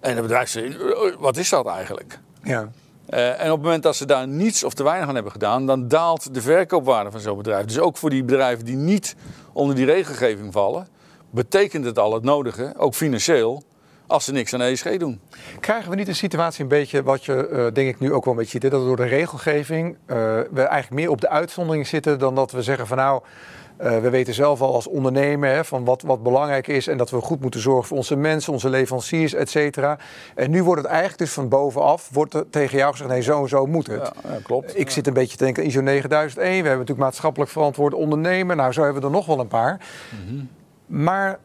En 0.00 0.12
het 0.12 0.22
bedrijf 0.22 0.48
zegt, 0.48 0.76
wat 1.18 1.36
is 1.36 1.48
dat 1.48 1.66
eigenlijk? 1.66 2.18
Ja. 2.46 2.70
Uh, 3.10 3.40
en 3.40 3.50
op 3.50 3.56
het 3.56 3.62
moment 3.62 3.82
dat 3.82 3.96
ze 3.96 4.06
daar 4.06 4.28
niets 4.28 4.64
of 4.64 4.74
te 4.74 4.82
weinig 4.82 5.08
aan 5.08 5.14
hebben 5.14 5.32
gedaan, 5.32 5.66
dan 5.66 5.88
daalt 5.88 6.34
de 6.34 6.42
verkoopwaarde 6.42 7.10
van 7.10 7.20
zo'n 7.20 7.36
bedrijf. 7.36 7.64
Dus 7.64 7.78
ook 7.78 7.96
voor 7.96 8.10
die 8.10 8.24
bedrijven 8.24 8.64
die 8.64 8.76
niet 8.76 9.16
onder 9.52 9.76
die 9.76 9.84
regelgeving 9.84 10.52
vallen, 10.52 10.88
betekent 11.30 11.84
het 11.84 11.98
al 11.98 12.14
het 12.14 12.22
nodige, 12.22 12.74
ook 12.76 12.94
financieel, 12.94 13.62
als 14.06 14.24
ze 14.24 14.32
niks 14.32 14.54
aan 14.54 14.60
ESG 14.60 14.96
doen. 14.96 15.20
Krijgen 15.60 15.90
we 15.90 15.96
niet 15.96 16.08
een 16.08 16.14
situatie 16.14 16.62
een 16.62 16.68
beetje, 16.68 17.02
wat 17.02 17.24
je 17.24 17.48
uh, 17.52 17.66
denk 17.72 17.88
ik 17.88 18.00
nu 18.00 18.12
ook 18.12 18.24
wel 18.24 18.32
een 18.34 18.38
beetje 18.38 18.58
ziet, 18.60 18.70
dat 18.70 18.84
door 18.84 18.96
de 18.96 19.04
regelgeving 19.04 19.92
uh, 19.92 19.96
we 20.50 20.62
eigenlijk 20.62 20.90
meer 20.90 21.10
op 21.10 21.20
de 21.20 21.28
uitzondering 21.28 21.86
zitten 21.86 22.18
dan 22.18 22.34
dat 22.34 22.52
we 22.52 22.62
zeggen 22.62 22.86
van 22.86 22.96
nou, 22.96 23.22
uh, 23.82 23.98
we 23.98 24.10
weten 24.10 24.34
zelf 24.34 24.60
al 24.60 24.74
als 24.74 24.86
ondernemer 24.86 25.50
hè, 25.50 25.64
van 25.64 25.84
wat, 25.84 26.02
wat 26.02 26.22
belangrijk 26.22 26.66
is 26.66 26.86
en 26.86 26.96
dat 26.96 27.10
we 27.10 27.20
goed 27.20 27.40
moeten 27.40 27.60
zorgen 27.60 27.84
voor 27.84 27.96
onze 27.96 28.16
mensen, 28.16 28.52
onze 28.52 28.68
leveranciers, 28.68 29.34
et 29.34 29.50
cetera. 29.50 29.98
En 30.34 30.50
nu 30.50 30.62
wordt 30.62 30.80
het 30.80 30.90
eigenlijk 30.90 31.18
dus 31.18 31.32
van 31.32 31.48
bovenaf, 31.48 32.08
wordt 32.12 32.34
er 32.34 32.50
tegen 32.50 32.78
jou 32.78 32.90
gezegd, 32.90 33.10
nee 33.10 33.22
zo 33.22 33.42
en 33.42 33.48
zo 33.48 33.66
moet 33.66 33.86
het. 33.86 34.12
Ja, 34.22 34.30
ja 34.30 34.38
klopt. 34.42 34.78
Ik 34.78 34.90
zit 34.90 35.06
een 35.06 35.12
beetje 35.12 35.36
te 35.36 35.44
denken 35.44 35.64
ISO 35.64 35.80
9001, 35.80 36.50
we 36.50 36.54
hebben 36.54 36.70
natuurlijk 36.72 36.98
maatschappelijk 36.98 37.50
verantwoord 37.50 37.94
ondernemer, 37.94 38.56
nou 38.56 38.72
zo 38.72 38.82
hebben 38.82 39.00
we 39.00 39.06
er 39.08 39.14
nog 39.14 39.26
wel 39.26 39.40
een 39.40 39.48
paar. 39.48 39.80
Mm 40.10 40.28
-hmm. 40.28 40.48
Maar 40.86 41.38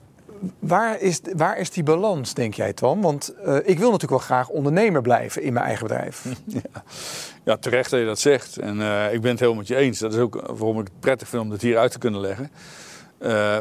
waar 0.60 1.00
is, 1.00 1.22
waar 1.36 1.58
is 1.58 1.70
die 1.70 1.84
balans, 1.84 2.34
denk 2.34 2.54
jij, 2.54 2.74
Tom? 2.74 3.02
Want 3.02 3.34
uh, 3.46 3.56
ik 3.56 3.78
wil 3.78 3.92
natuurlijk 3.92 4.10
wel 4.10 4.20
graag 4.20 4.50
ondernemer 4.50 5.02
blijven 5.02 5.42
in 5.42 5.54
mijn 5.54 5.66
eigen 5.66 5.88
bedrijf. 5.88 6.26
Ja, 6.46 6.84
ja 7.44 7.58
terecht 7.58 7.90
dat 7.90 8.00
je 8.00 8.06
dat 8.06 8.20
zegt. 8.20 8.58
En 8.58 8.78
uh, 8.78 9.14
ik 9.14 9.22
ben 9.22 9.32
het 9.32 9.40
helemaal 9.40 9.60
met 9.60 9.68
je 9.68 9.76
eens. 9.76 10.00
Dat 10.00 10.14
is 10.14 10.20
ook 10.20 10.42
waarom 10.46 10.80
ik 10.80 10.88
het 10.88 11.00
prettig 11.00 11.28
vind 11.28 11.42
om 11.42 11.50
dat 11.50 11.62
hier 11.62 11.78
uit 11.78 11.92
te 11.92 12.00
kunnen 12.00 12.22
leggen. 12.22 12.52
Uh, 13.20 13.58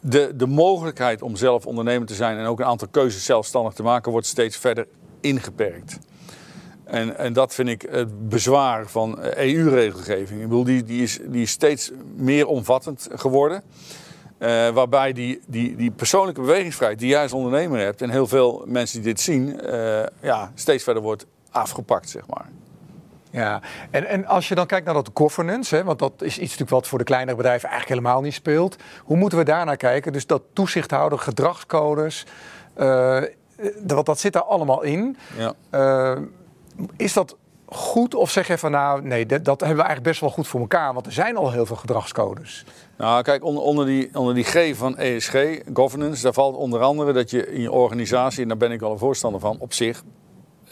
de, 0.00 0.32
de 0.36 0.46
mogelijkheid 0.46 1.22
om 1.22 1.36
zelf 1.36 1.66
ondernemer 1.66 2.06
te 2.06 2.14
zijn 2.14 2.38
en 2.38 2.46
ook 2.46 2.60
een 2.60 2.66
aantal 2.66 2.88
keuzes 2.88 3.24
zelfstandig 3.24 3.72
te 3.72 3.82
maken, 3.82 4.12
wordt 4.12 4.26
steeds 4.26 4.56
verder 4.56 4.86
ingeperkt. 5.20 5.98
En, 6.84 7.18
en 7.18 7.32
dat 7.32 7.54
vind 7.54 7.68
ik 7.68 7.86
het 7.90 8.28
bezwaar 8.28 8.86
van 8.86 9.18
EU-regelgeving. 9.20 10.40
Ik 10.40 10.48
bedoel, 10.48 10.64
die, 10.64 10.84
die, 10.84 11.02
is, 11.02 11.18
die 11.26 11.42
is 11.42 11.50
steeds 11.50 11.90
meer 12.16 12.46
omvattend 12.46 13.08
geworden. 13.12 13.62
Uh, 14.42 14.68
waarbij 14.68 15.12
die, 15.12 15.40
die, 15.46 15.76
die 15.76 15.90
persoonlijke 15.90 16.40
bewegingsvrijheid 16.40 17.00
die 17.00 17.08
jij 17.08 17.22
als 17.22 17.32
ondernemer 17.32 17.80
hebt... 17.80 18.02
en 18.02 18.10
heel 18.10 18.26
veel 18.26 18.64
mensen 18.66 19.02
die 19.02 19.12
dit 19.12 19.20
zien, 19.20 19.60
uh, 19.64 20.02
ja, 20.20 20.52
steeds 20.54 20.84
verder 20.84 21.02
wordt 21.02 21.26
afgepakt, 21.50 22.10
zeg 22.10 22.26
maar. 22.26 22.48
Ja, 23.30 23.60
en, 23.90 24.06
en 24.06 24.26
als 24.26 24.48
je 24.48 24.54
dan 24.54 24.66
kijkt 24.66 24.84
naar 24.84 24.94
dat 24.94 25.10
governance, 25.14 25.76
hè, 25.76 25.84
want 25.84 25.98
dat 25.98 26.12
is 26.16 26.32
iets 26.32 26.40
natuurlijk 26.40 26.70
wat 26.70 26.86
voor 26.86 26.98
de 26.98 27.04
kleinere 27.04 27.36
bedrijven 27.36 27.68
eigenlijk 27.68 28.00
helemaal 28.00 28.22
niet 28.22 28.34
speelt. 28.34 28.76
Hoe 29.04 29.16
moeten 29.16 29.38
we 29.38 29.44
daarnaar 29.44 29.76
kijken? 29.76 30.12
Dus 30.12 30.26
dat 30.26 30.42
toezichthouder, 30.52 31.18
gedragscodes, 31.18 32.26
uh, 32.78 33.22
dat, 33.78 34.06
dat 34.06 34.18
zit 34.18 34.32
daar 34.32 34.44
allemaal 34.44 34.82
in. 34.82 35.16
Ja. 35.36 36.18
is 36.96 37.12
dat 37.12 37.36
goed? 37.72 38.14
Of 38.14 38.30
zeg 38.30 38.46
je 38.46 38.58
van 38.58 38.70
nou, 38.70 39.02
nee, 39.02 39.26
dat, 39.26 39.44
dat, 39.44 39.60
hebben 39.60 39.78
we 39.78 39.82
eigenlijk 39.82 40.08
best 40.10 40.20
wel 40.20 40.30
goed 40.30 40.48
voor 40.48 40.60
elkaar, 40.60 40.94
want 40.94 41.06
er 41.06 41.12
zijn 41.12 41.36
al 41.36 41.50
heel 41.50 41.66
veel 41.66 41.76
gedragscodes. 41.76 42.64
Nou, 42.96 43.22
kijk, 43.22 43.44
onder, 43.44 43.62
onder, 43.62 43.86
die, 43.86 44.10
onder 44.14 44.34
die 44.34 44.44
G 44.44 44.76
van 44.76 44.96
ESG, 44.96 45.60
governance, 45.74 46.22
daar 46.22 46.32
valt 46.32 46.56
onder 46.56 46.80
andere 46.80 47.12
dat 47.12 47.30
je 47.30 47.52
in 47.52 47.60
je 47.60 47.72
organisatie, 47.72 48.42
en 48.42 48.48
daar 48.48 48.56
ben 48.56 48.72
ik 48.72 48.82
al 48.82 48.92
een 48.92 48.98
voorstander 48.98 49.40
van, 49.40 49.56
op 49.58 49.72
zich, 49.72 50.02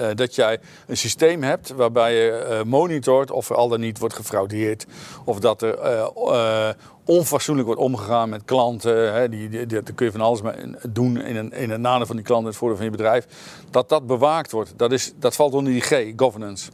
uh, 0.01 0.07
dat 0.15 0.35
jij 0.35 0.59
een 0.87 0.97
systeem 0.97 1.43
hebt 1.43 1.71
waarbij 1.71 2.15
je 2.15 2.47
uh, 2.51 2.63
monitort 2.63 3.31
of 3.31 3.51
er 3.51 3.57
al 3.57 3.69
dan 3.69 3.81
niet 3.81 3.99
wordt 3.99 4.15
gefraudeerd. 4.15 4.87
Of 5.25 5.41
dat 5.41 5.63
er 5.63 5.79
uh, 6.17 6.69
onfatsoenlijk 7.05 7.67
wordt 7.67 7.83
omgegaan 7.83 8.29
met 8.29 8.45
klanten. 8.45 9.15
Hè, 9.15 9.29
die, 9.29 9.67
kun 9.95 10.07
je 10.07 10.13
van 10.13 10.21
alles 10.21 10.41
doen 10.89 11.21
in, 11.21 11.37
een, 11.37 11.53
in 11.53 11.71
het 11.71 11.81
nadeel 11.81 12.07
van 12.07 12.17
die 12.17 12.25
klanten, 12.25 12.49
het 12.49 12.57
voordeel 12.57 12.77
van 12.77 12.87
je 12.87 12.93
bedrijf. 12.93 13.27
Dat 13.71 13.89
dat 13.89 14.07
bewaakt 14.07 14.53
wordt, 14.53 14.73
dat, 14.77 14.93
is, 14.93 15.13
dat 15.17 15.37
valt 15.37 15.55
onder 15.55 15.73
die 15.73 15.83
G, 15.83 16.13
governance. 16.17 16.71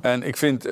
En 0.00 0.22
ik 0.22 0.36
vind 0.36 0.66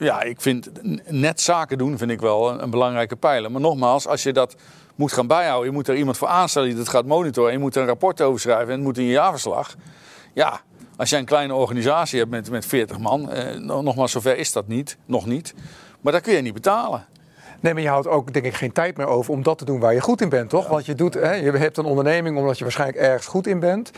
ja, 0.00 0.22
ik 0.22 0.40
vind 0.40 0.70
net 1.06 1.40
zaken 1.40 1.78
doen 1.78 1.98
vind 1.98 2.10
ik 2.10 2.20
wel 2.20 2.62
een, 2.62 2.70
belangrijke 2.70 3.16
pijler. 3.16 3.50
Maar 3.50 3.60
nogmaals, 3.60 4.06
als 4.06 4.22
je 4.22 4.32
dat 4.32 4.56
moet 4.94 5.12
gaan 5.12 5.26
bijhouden, 5.26 5.66
je 5.66 5.74
moet 5.74 5.88
er 5.88 5.96
iemand 5.96 6.16
voor 6.18 6.28
aanstellen 6.28 6.68
die 6.68 6.76
dat 6.76 6.88
gaat 6.88 7.06
monitoren. 7.06 7.50
En 7.50 7.56
je 7.56 7.62
moet 7.62 7.74
er 7.74 7.80
een 7.80 7.86
rapport 7.86 8.20
over 8.20 8.40
schrijven 8.40 8.66
en 8.66 8.74
het 8.74 8.82
moet 8.82 8.98
in 8.98 9.04
je 9.04 9.10
jaarverslag. 9.10 9.74
Ja, 10.32 10.60
als 10.96 11.10
jij 11.10 11.18
een 11.18 11.24
kleine 11.24 11.54
organisatie 11.54 12.18
hebt 12.18 12.30
met, 12.30 12.50
met 12.50 12.66
40 12.66 12.98
man, 12.98 13.30
eh, 13.30 13.56
nogmaals, 13.56 14.12
zover 14.12 14.36
is 14.36 14.52
dat 14.52 14.68
niet, 14.68 14.96
nog 15.06 15.26
niet. 15.26 15.54
Maar 16.00 16.12
dat 16.12 16.22
kun 16.22 16.32
je 16.32 16.40
niet 16.40 16.54
betalen. 16.54 17.06
Nee, 17.60 17.72
maar 17.74 17.82
je 17.82 17.88
houdt 17.88 18.08
ook 18.08 18.32
denk 18.32 18.44
ik 18.44 18.54
geen 18.54 18.72
tijd 18.72 18.96
meer 18.96 19.06
over 19.06 19.32
om 19.32 19.42
dat 19.42 19.58
te 19.58 19.64
doen 19.64 19.80
waar 19.80 19.94
je 19.94 20.00
goed 20.00 20.20
in 20.20 20.28
bent, 20.28 20.50
toch? 20.50 20.68
Want 20.68 20.86
je, 20.86 20.94
doet, 20.94 21.14
hè, 21.14 21.32
je 21.32 21.50
hebt 21.50 21.76
een 21.76 21.84
onderneming 21.84 22.38
omdat 22.38 22.58
je 22.58 22.64
waarschijnlijk 22.64 22.98
ergens 22.98 23.26
goed 23.26 23.46
in 23.46 23.60
bent. 23.60 23.90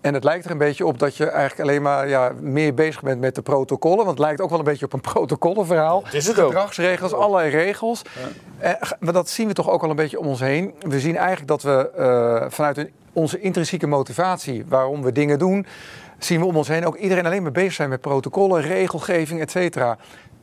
En 0.00 0.14
het 0.14 0.24
lijkt 0.24 0.44
er 0.44 0.50
een 0.50 0.58
beetje 0.58 0.86
op 0.86 0.98
dat 0.98 1.16
je 1.16 1.26
eigenlijk 1.26 1.68
alleen 1.68 1.82
maar 1.82 2.08
ja, 2.08 2.32
meer 2.40 2.74
bezig 2.74 3.02
bent 3.02 3.20
met 3.20 3.34
de 3.34 3.42
protocollen. 3.42 3.96
Want 3.96 4.08
het 4.10 4.18
lijkt 4.18 4.40
ook 4.40 4.50
wel 4.50 4.58
een 4.58 4.64
beetje 4.64 4.84
op 4.84 4.92
een 4.92 5.00
protocollenverhaal. 5.12 6.04
is 6.12 6.26
het 6.26 6.38
ook. 6.40 6.46
Gedragsregels, 6.46 7.12
allerlei 7.12 7.50
regels. 7.50 8.02
Eh, 8.58 8.72
maar 9.00 9.12
dat 9.12 9.28
zien 9.28 9.48
we 9.48 9.54
toch 9.54 9.70
ook 9.70 9.82
al 9.82 9.90
een 9.90 9.96
beetje 9.96 10.18
om 10.18 10.26
ons 10.26 10.40
heen. 10.40 10.74
We 10.80 11.00
zien 11.00 11.16
eigenlijk 11.16 11.48
dat 11.48 11.62
we 11.62 11.90
eh, 11.90 12.50
vanuit 12.50 12.76
een, 12.76 12.90
onze 13.12 13.40
intrinsieke 13.40 13.86
motivatie, 13.86 14.64
waarom 14.68 15.02
we 15.02 15.12
dingen 15.12 15.38
doen, 15.38 15.66
zien 16.18 16.40
we 16.40 16.46
om 16.46 16.56
ons 16.56 16.68
heen 16.68 16.86
ook 16.86 16.96
iedereen 16.96 17.26
alleen 17.26 17.42
maar 17.42 17.52
bezig 17.52 17.72
zijn 17.72 17.88
met 17.88 18.00
protocollen, 18.00 18.62
regelgeving, 18.62 19.40
et 19.40 19.50
cetera. 19.50 19.98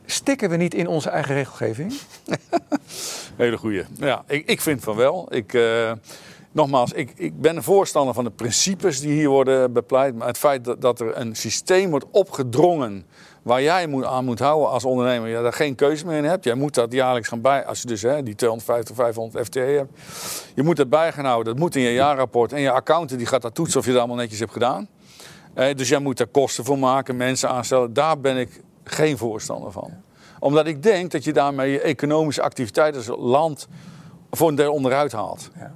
Stikken 0.06 0.50
we 0.50 0.56
niet 0.56 0.74
in 0.74 0.86
onze 0.86 1.10
eigen 1.10 1.34
regelgeving? 1.34 1.94
Hele 3.36 3.58
goeie. 3.58 3.84
Ja, 3.96 4.24
ik, 4.26 4.46
ik 4.46 4.60
vind 4.60 4.82
van 4.82 4.96
wel. 4.96 5.26
Ik, 5.30 5.54
eh, 5.54 5.92
nogmaals, 6.52 6.92
ik, 6.92 7.12
ik 7.16 7.40
ben 7.40 7.56
een 7.56 7.62
voorstander 7.62 8.14
van 8.14 8.24
de 8.24 8.30
principes 8.30 9.00
die 9.00 9.12
hier 9.12 9.28
worden 9.28 9.72
bepleit. 9.72 10.14
Maar 10.14 10.26
het 10.26 10.38
feit 10.38 10.64
dat, 10.64 10.80
dat 10.80 11.00
er 11.00 11.16
een 11.16 11.36
systeem 11.36 11.90
wordt 11.90 12.06
opgedrongen 12.10 13.06
waar 13.42 13.62
jij 13.62 13.86
moet, 13.86 14.04
aan 14.04 14.24
moet 14.24 14.38
houden 14.38 14.70
als 14.70 14.84
ondernemer, 14.84 15.28
ja, 15.28 15.42
daar 15.42 15.52
geen 15.52 15.74
keuze 15.74 16.06
meer 16.06 16.16
in 16.16 16.24
hebt. 16.24 16.44
Jij 16.44 16.54
moet 16.54 16.74
dat 16.74 16.92
jaarlijks 16.92 17.28
gaan 17.28 17.40
bij, 17.40 17.64
als 17.64 17.80
je 17.80 17.86
dus 17.86 18.02
hè, 18.02 18.22
die 18.22 18.34
250, 18.34 18.94
500 18.94 19.44
FTE 19.44 19.60
hebt. 19.60 19.92
Je 20.54 20.62
moet 20.62 20.78
het 20.78 20.90
bij 20.90 21.12
gaan 21.12 21.24
houden, 21.24 21.52
dat 21.52 21.62
moet 21.62 21.76
in 21.76 21.82
je 21.82 21.92
jaarrapport. 21.92 22.52
En 22.52 22.60
je 22.60 22.70
accountant 22.70 23.18
die 23.18 23.28
gaat 23.28 23.42
dat 23.42 23.54
toetsen 23.54 23.80
of 23.80 23.86
je 23.86 23.90
dat 23.90 24.00
allemaal 24.00 24.18
netjes 24.18 24.38
hebt 24.38 24.52
gedaan. 24.52 24.88
Eh, 25.54 25.74
dus 25.74 25.88
jij 25.88 25.98
moet 25.98 26.16
daar 26.16 26.26
kosten 26.26 26.64
voor 26.64 26.78
maken, 26.78 27.16
mensen 27.16 27.48
aanstellen. 27.48 27.92
Daar 27.92 28.20
ben 28.20 28.36
ik 28.36 28.60
geen 28.86 29.18
voorstander 29.18 29.72
van. 29.72 29.90
Omdat 30.38 30.66
ik 30.66 30.82
denk 30.82 31.10
dat 31.10 31.24
je 31.24 31.32
daarmee 31.32 31.70
je 31.70 31.80
economische 31.80 32.42
activiteit 32.42 32.96
als 32.96 33.10
land 33.18 33.68
voor 34.30 34.48
een 34.48 34.54
deel 34.54 34.72
onderuit 34.72 35.12
haalt. 35.12 35.50
Ja. 35.58 35.72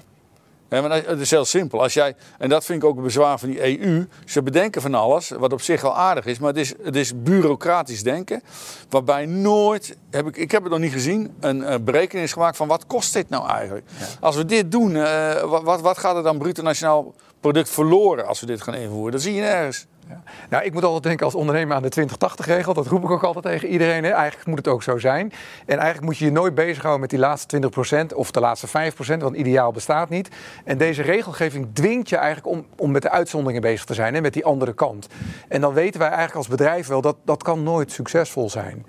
Ja, 0.71 0.81
maar 0.81 1.05
het 1.07 1.21
is 1.21 1.31
heel 1.31 1.45
simpel. 1.45 1.83
Als 1.83 1.95
jij, 1.95 2.15
en 2.39 2.49
dat 2.49 2.65
vind 2.65 2.83
ik 2.83 2.89
ook 2.89 2.97
een 2.97 3.03
bezwaar 3.03 3.39
van 3.39 3.49
die 3.49 3.81
EU. 3.81 4.09
Ze 4.25 4.43
bedenken 4.43 4.83
van 4.83 4.95
alles, 4.95 5.29
wat 5.29 5.53
op 5.53 5.61
zich 5.61 5.81
wel 5.81 5.97
aardig 5.97 6.27
is. 6.27 6.39
Maar 6.39 6.49
het 6.49 6.59
is, 6.59 6.75
het 6.83 6.97
is 6.97 7.23
bureaucratisch 7.23 8.03
denken. 8.03 8.43
Waarbij 8.89 9.27
nooit, 9.27 9.97
heb 10.11 10.27
ik, 10.27 10.37
ik 10.37 10.51
heb 10.51 10.63
het 10.63 10.73
nog 10.73 10.81
niet 10.81 10.93
gezien, 10.93 11.35
een, 11.41 11.73
een 11.73 11.85
berekening 11.85 12.27
is 12.27 12.33
gemaakt 12.33 12.57
van 12.57 12.69
wat 12.69 12.87
kost 12.87 13.13
dit 13.13 13.29
nou 13.29 13.49
eigenlijk? 13.49 13.87
Als 14.21 14.37
we 14.37 14.45
dit 14.45 14.71
doen, 14.73 14.97
eh, 14.97 15.43
wat, 15.43 15.63
wat, 15.63 15.81
wat 15.81 15.99
gaat 15.99 16.17
er 16.17 16.23
dan 16.23 16.39
bruto 16.39 16.63
nationaal 16.63 17.15
product 17.41 17.71
verloren 17.71 18.27
als 18.27 18.41
we 18.41 18.47
dit 18.47 18.63
gaan 18.63 18.75
invoeren? 18.75 19.13
Dat 19.13 19.23
zie 19.23 19.35
je 19.35 19.41
nergens. 19.41 19.87
Ja. 20.09 20.23
Nou, 20.51 20.65
ik 20.65 20.73
moet 20.73 20.85
altijd 20.85 21.03
denken 21.03 21.25
als 21.25 21.35
ondernemer 21.35 21.77
aan 21.77 21.83
de 21.83 22.07
20-80-regel. 22.09 22.75
Dat 22.75 22.87
roep 22.87 23.05
ik 23.05 23.11
ook 23.11 23.23
altijd 23.23 23.45
tegen 23.45 23.69
iedereen. 23.69 24.05
Hè. 24.05 24.11
Eigenlijk 24.11 24.49
moet 24.49 24.59
het 24.59 24.69
ook 24.69 24.83
zo 24.83 24.99
zijn. 24.99 25.33
En 25.67 25.77
eigenlijk 25.79 26.05
moet 26.05 26.19
je 26.19 26.25
je 26.25 26.31
nooit 26.31 26.55
bezighouden 26.55 27.01
met 27.01 27.11
die 27.11 27.19
laatste 27.19 27.71
20% 28.13 28.15
of 28.15 28.31
de 28.31 28.41
laatste 28.41 28.69
5%, 28.69 28.71
want 29.19 29.37
ideaal 29.37 29.73
bestaat 29.73 30.09
niet. 30.09 30.29
En 30.65 30.79
deze 30.79 31.03
regelgeving 31.03 31.69
dwingt 31.73 32.09
je 32.09 32.17
eigenlijk 32.17 32.57
om, 32.57 32.67
om 32.77 32.91
met 32.91 33.03
de 33.03 33.11
uitzonderingen 33.11 33.63
bezig 33.63 33.85
te 33.85 33.95
zijn, 33.95 34.15
hè, 34.15 34.21
met 34.21 34.33
die 34.33 34.45
andere 34.45 34.73
kant. 34.73 35.07
En 35.49 35.61
dan 35.61 35.73
weten 35.73 36.01
wij 36.01 36.09
eigenlijk 36.09 36.39
als 36.39 36.49
bedrijf 36.49 36.87
wel 36.87 37.01
dat 37.01 37.17
dat 37.25 37.43
kan 37.43 37.63
nooit 37.63 37.93
succesvol 37.93 38.51
zijn. 38.51 38.87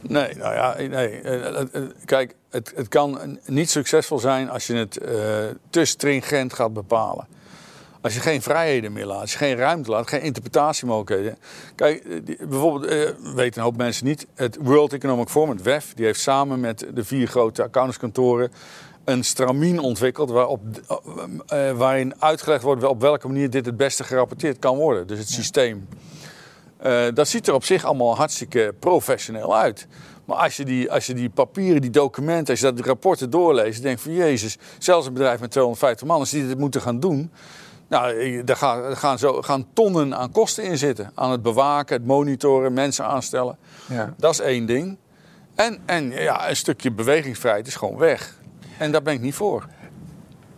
Nee, 0.00 0.34
nou 0.34 0.54
ja, 0.54 0.74
nee. 0.76 1.20
Eh, 1.20 1.46
eh, 1.46 1.60
eh, 1.72 1.82
Kijk, 2.04 2.34
het, 2.50 2.72
het 2.76 2.88
kan 2.88 3.38
niet 3.46 3.70
succesvol 3.70 4.18
zijn 4.18 4.50
als 4.50 4.66
je 4.66 4.74
het 4.74 5.02
uh, 5.02 5.08
te 5.70 5.84
stringent 5.84 6.52
gaat 6.52 6.72
bepalen. 6.72 7.26
Als 8.02 8.14
je 8.14 8.20
geen 8.20 8.42
vrijheden 8.42 8.92
meer 8.92 9.06
laat, 9.06 9.20
als 9.20 9.32
je 9.32 9.38
geen 9.38 9.56
ruimte 9.56 9.90
laat, 9.90 10.08
geen 10.08 10.22
interpretatiemogelijkheden. 10.22 11.38
Kijk, 11.74 12.26
die, 12.26 12.36
bijvoorbeeld, 12.46 12.84
eh, 12.84 13.34
weten 13.34 13.58
een 13.58 13.64
hoop 13.64 13.76
mensen 13.76 14.06
niet, 14.06 14.26
het 14.34 14.58
World 14.60 14.92
Economic 14.92 15.28
Forum, 15.28 15.50
het 15.50 15.62
WEF, 15.62 15.94
die 15.94 16.04
heeft 16.04 16.20
samen 16.20 16.60
met 16.60 16.86
de 16.94 17.04
vier 17.04 17.26
grote 17.26 17.62
accountantskantoren 17.62 18.52
een 19.04 19.24
stramien 19.24 19.78
ontwikkeld 19.78 20.30
waarop, 20.30 20.60
uh, 20.88 21.70
waarin 21.70 22.14
uitgelegd 22.18 22.62
wordt 22.62 22.84
op 22.84 23.00
welke 23.00 23.26
manier 23.26 23.50
dit 23.50 23.66
het 23.66 23.76
beste 23.76 24.04
gerapporteerd 24.04 24.58
kan 24.58 24.76
worden. 24.76 25.06
Dus 25.06 25.18
het 25.18 25.28
ja. 25.28 25.34
systeem. 25.34 25.88
Uh, 26.86 27.04
dat 27.14 27.28
ziet 27.28 27.48
er 27.48 27.54
op 27.54 27.64
zich 27.64 27.84
allemaal 27.84 28.16
hartstikke 28.16 28.74
professioneel 28.78 29.56
uit. 29.56 29.86
Maar 30.24 30.36
als 30.36 30.56
je, 30.56 30.64
die, 30.64 30.92
als 30.92 31.06
je 31.06 31.14
die 31.14 31.30
papieren, 31.30 31.80
die 31.80 31.90
documenten, 31.90 32.50
als 32.50 32.58
je 32.58 32.64
dat 32.64 32.76
die 32.76 32.84
rapporten 32.84 33.30
doorleest, 33.30 33.82
denk 33.82 33.96
je 33.96 34.02
van 34.02 34.12
Jezus, 34.12 34.58
zelfs 34.78 35.06
een 35.06 35.12
bedrijf 35.12 35.40
met 35.40 35.50
250 35.50 36.06
man, 36.06 36.18
als 36.18 36.30
die 36.30 36.46
dit 36.46 36.58
moeten 36.58 36.80
gaan 36.80 37.00
doen, 37.00 37.30
nou, 37.92 38.44
daar 38.44 38.56
gaan, 38.56 38.96
gaan, 38.96 39.18
zo, 39.18 39.42
gaan 39.42 39.66
tonnen 39.72 40.16
aan 40.16 40.30
kosten 40.30 40.64
in 40.64 40.78
zitten. 40.78 41.10
Aan 41.14 41.30
het 41.30 41.42
bewaken, 41.42 41.96
het 41.96 42.06
monitoren, 42.06 42.72
mensen 42.72 43.04
aanstellen. 43.04 43.58
Ja. 43.88 44.14
Dat 44.16 44.32
is 44.32 44.40
één 44.40 44.66
ding. 44.66 44.96
En, 45.54 45.78
en 45.86 46.10
ja, 46.10 46.48
een 46.48 46.56
stukje 46.56 46.92
bewegingsvrijheid 46.92 47.66
is 47.66 47.76
gewoon 47.76 47.96
weg. 47.96 48.38
En 48.78 48.92
daar 48.92 49.02
ben 49.02 49.14
ik 49.14 49.20
niet 49.20 49.34
voor. 49.34 49.66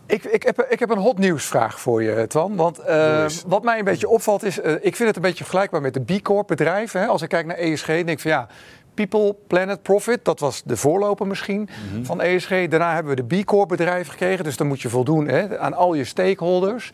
Ik, 0.07 0.25
ik, 0.25 0.43
heb, 0.43 0.67
ik 0.69 0.79
heb 0.79 0.91
een 0.91 0.99
hot 0.99 1.19
nieuwsvraag 1.19 1.81
voor 1.81 2.03
je, 2.03 2.27
Twan. 2.27 2.57
Want 2.57 2.81
uh, 2.81 3.27
wat 3.47 3.63
mij 3.63 3.79
een 3.79 3.85
beetje 3.85 4.09
opvalt 4.09 4.43
is, 4.43 4.59
uh, 4.59 4.73
ik 4.73 4.97
vind 4.97 5.09
het 5.09 5.17
een 5.17 5.23
beetje 5.23 5.45
vergelijkbaar 5.45 5.81
met 5.81 5.95
de 5.95 6.01
B 6.01 6.23
Corp 6.23 6.47
bedrijven. 6.47 7.01
Hè. 7.01 7.07
Als 7.07 7.23
ik 7.23 7.29
kijk 7.29 7.47
naar 7.47 7.57
ESG, 7.57 7.87
denk 7.87 8.09
ik 8.09 8.21
van 8.21 8.31
ja, 8.31 8.49
People, 8.95 9.35
Planet, 9.47 9.83
Profit. 9.83 10.25
Dat 10.25 10.41
was 10.41 10.63
de 10.65 10.77
voorloper 10.77 11.27
misschien 11.27 11.61
mm 11.61 11.67
-hmm. 11.93 12.05
van 12.05 12.21
ESG. 12.21 12.49
Daarna 12.49 12.95
hebben 12.95 13.17
we 13.17 13.25
de 13.27 13.43
B 13.43 13.45
Corp 13.45 13.69
bedrijven 13.69 14.11
gekregen. 14.11 14.45
Dus 14.45 14.57
dan 14.57 14.67
moet 14.67 14.83
je 14.83 14.89
voldoen 14.89 15.29
hè, 15.29 15.59
aan 15.59 15.75
al 15.75 15.95
je 15.95 16.05
stakeholders. 16.05 16.93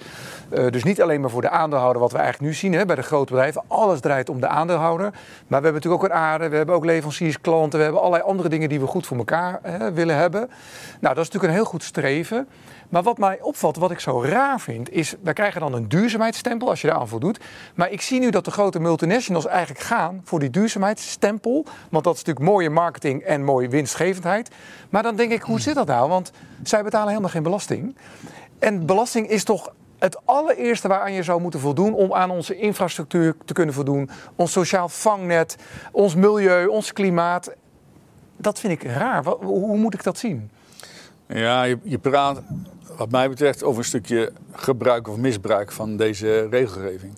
Uh, 0.53 0.67
dus 0.71 0.85
niet 0.85 1.03
alleen 1.03 1.21
maar 1.21 1.31
voor 1.31 1.43
de 1.43 1.51
aandeelhouder, 1.51 2.03
wat 2.03 2.13
we 2.13 2.19
eigenlijk 2.19 2.51
nu 2.51 2.57
zien 2.57 2.73
hè, 2.73 2.87
bij 2.87 2.97
de 2.97 3.03
grote 3.03 3.33
bedrijven. 3.33 3.63
Alles 3.67 4.01
draait 4.01 4.29
om 4.29 4.41
de 4.41 4.49
aandeelhouder. 4.49 5.11
Maar 5.11 5.13
we 5.47 5.55
hebben 5.55 5.73
natuurlijk 5.73 6.03
ook 6.03 6.09
een 6.09 6.17
aarde, 6.17 6.49
we 6.49 6.57
hebben 6.57 6.75
ook 6.75 6.85
leveranciers, 6.85 7.41
klanten. 7.41 7.79
We 7.79 7.85
hebben 7.85 8.03
allerlei 8.03 8.29
andere 8.29 8.49
dingen 8.49 8.69
die 8.69 8.81
we 8.81 8.87
goed 8.87 9.07
voor 9.07 9.17
elkaar 9.17 9.59
hè, 9.63 9.93
willen 9.93 10.17
hebben. 10.17 10.41
Nou, 11.01 11.15
dat 11.15 11.25
is 11.25 11.31
natuurlijk 11.31 11.45
een 11.45 11.59
heel 11.59 11.65
goed 11.65 11.83
streven. 11.83 12.49
Maar 12.91 13.03
wat 13.03 13.19
mij 13.19 13.41
opvalt, 13.41 13.77
wat 13.77 13.91
ik 13.91 14.01
zo 14.01 14.23
raar 14.23 14.61
vind, 14.61 14.91
is... 14.91 15.15
wij 15.23 15.33
krijgen 15.33 15.61
dan 15.61 15.75
een 15.75 15.89
duurzaamheidsstempel 15.89 16.69
als 16.69 16.81
je 16.81 16.87
daar 16.87 16.97
aan 16.97 17.09
voldoet. 17.09 17.41
Maar 17.75 17.91
ik 17.91 18.01
zie 18.01 18.21
nu 18.21 18.31
dat 18.31 18.45
de 18.45 18.51
grote 18.51 18.81
multinationals 18.81 19.47
eigenlijk 19.47 19.81
gaan 19.81 20.21
voor 20.25 20.39
die 20.39 20.51
duurzaamheidsstempel. 20.51 21.67
Want 21.91 22.05
dat 22.05 22.15
is 22.15 22.23
natuurlijk 22.25 22.47
mooie 22.47 22.71
marketing 22.71 23.23
en 23.23 23.45
mooie 23.45 23.69
winstgevendheid. 23.69 24.51
Maar 24.89 25.03
dan 25.03 25.17
denk 25.17 25.33
ik, 25.33 25.43
hoe 25.43 25.61
zit 25.61 25.75
dat 25.75 25.87
nou? 25.87 26.09
Want 26.09 26.33
zij 26.63 26.83
betalen 26.83 27.09
helemaal 27.09 27.31
geen 27.31 27.43
belasting. 27.43 27.97
En 28.59 28.87
belasting 28.87 29.29
is 29.29 29.45
toch 29.45 29.73
het 29.99 30.27
allereerste 30.27 30.89
waaraan 30.89 31.13
je 31.13 31.23
zou 31.23 31.41
moeten 31.41 31.61
voldoen 31.61 31.95
om 31.95 32.15
aan 32.15 32.31
onze 32.31 32.57
infrastructuur 32.57 33.37
te 33.45 33.53
kunnen 33.53 33.75
voldoen. 33.75 34.11
Ons 34.37 34.53
sociaal 34.53 34.89
vangnet, 34.89 35.57
ons 35.93 36.15
milieu, 36.15 36.67
ons 36.67 36.93
klimaat. 36.93 37.53
Dat 38.37 38.61
vind 38.61 38.73
ik 38.73 38.91
raar. 38.91 39.25
Hoe 39.25 39.77
moet 39.77 39.95
ik 39.95 40.03
dat 40.03 40.19
zien? 40.19 40.51
Ja, 41.27 41.63
je, 41.63 41.79
je 41.83 41.99
praat 41.99 42.43
wat 42.97 43.11
mij 43.11 43.29
betreft 43.29 43.63
over 43.63 43.79
een 43.79 43.85
stukje 43.85 44.33
gebruik 44.53 45.09
of 45.09 45.17
misbruik 45.17 45.73
van 45.73 45.97
deze 45.97 46.49
regelgeving. 46.51 47.13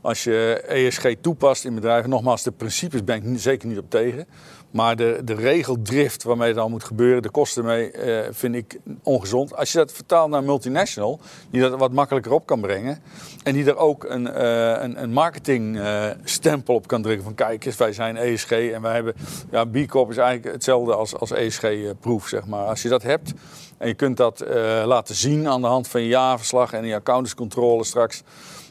Als 0.00 0.24
je 0.24 0.64
ESG 0.68 1.14
toepast 1.20 1.64
in 1.64 1.74
bedrijven, 1.74 2.10
nogmaals, 2.10 2.42
de 2.42 2.50
principes 2.50 3.04
ben 3.04 3.16
ik 3.16 3.40
zeker 3.40 3.68
niet 3.68 3.78
op 3.78 3.90
tegen. 3.90 4.26
Maar 4.70 4.96
de, 4.96 5.20
de 5.24 5.34
regeldrift 5.34 6.22
waarmee 6.22 6.48
het 6.48 6.58
al 6.58 6.68
moet 6.68 6.84
gebeuren, 6.84 7.22
de 7.22 7.30
kosten 7.30 7.64
mee, 7.64 7.90
eh, 7.90 8.28
vind 8.30 8.54
ik 8.54 8.78
ongezond. 9.02 9.56
Als 9.56 9.72
je 9.72 9.78
dat 9.78 9.92
vertaalt 9.92 10.30
naar 10.30 10.42
multinational, 10.44 11.20
die 11.50 11.60
dat 11.60 11.78
wat 11.78 11.92
makkelijker 11.92 12.32
op 12.32 12.46
kan 12.46 12.60
brengen. 12.60 13.02
En 13.42 13.52
die 13.52 13.64
er 13.64 13.76
ook 13.76 14.04
een, 14.04 14.26
uh, 14.26 14.82
een, 14.82 15.02
een 15.02 15.12
marketingstempel 15.12 16.74
uh, 16.74 16.80
op 16.80 16.86
kan 16.86 17.02
drukken. 17.02 17.24
Van 17.24 17.34
kijk 17.34 17.64
eens, 17.64 17.76
wij 17.76 17.92
zijn 17.92 18.16
ESG 18.16 18.50
en 18.50 18.82
wij 18.82 18.94
hebben... 18.94 19.14
Ja, 19.50 19.64
B 19.64 19.86
Corp 19.86 20.10
is 20.10 20.16
eigenlijk 20.16 20.54
hetzelfde 20.54 20.94
als, 20.94 21.16
als 21.16 21.30
ESG-proef, 21.30 22.28
zeg 22.28 22.46
maar. 22.46 22.66
Als 22.66 22.82
je 22.82 22.88
dat 22.88 23.02
hebt 23.02 23.32
en 23.78 23.88
je 23.88 23.94
kunt 23.94 24.16
dat 24.16 24.42
uh, 24.42 24.82
laten 24.86 25.14
zien 25.14 25.48
aan 25.48 25.60
de 25.60 25.66
hand 25.66 25.88
van 25.88 26.00
je 26.00 26.08
jaarverslag 26.08 26.72
en 26.72 26.86
je 26.86 26.94
accountantscontrole 26.94 27.84
straks 27.84 28.22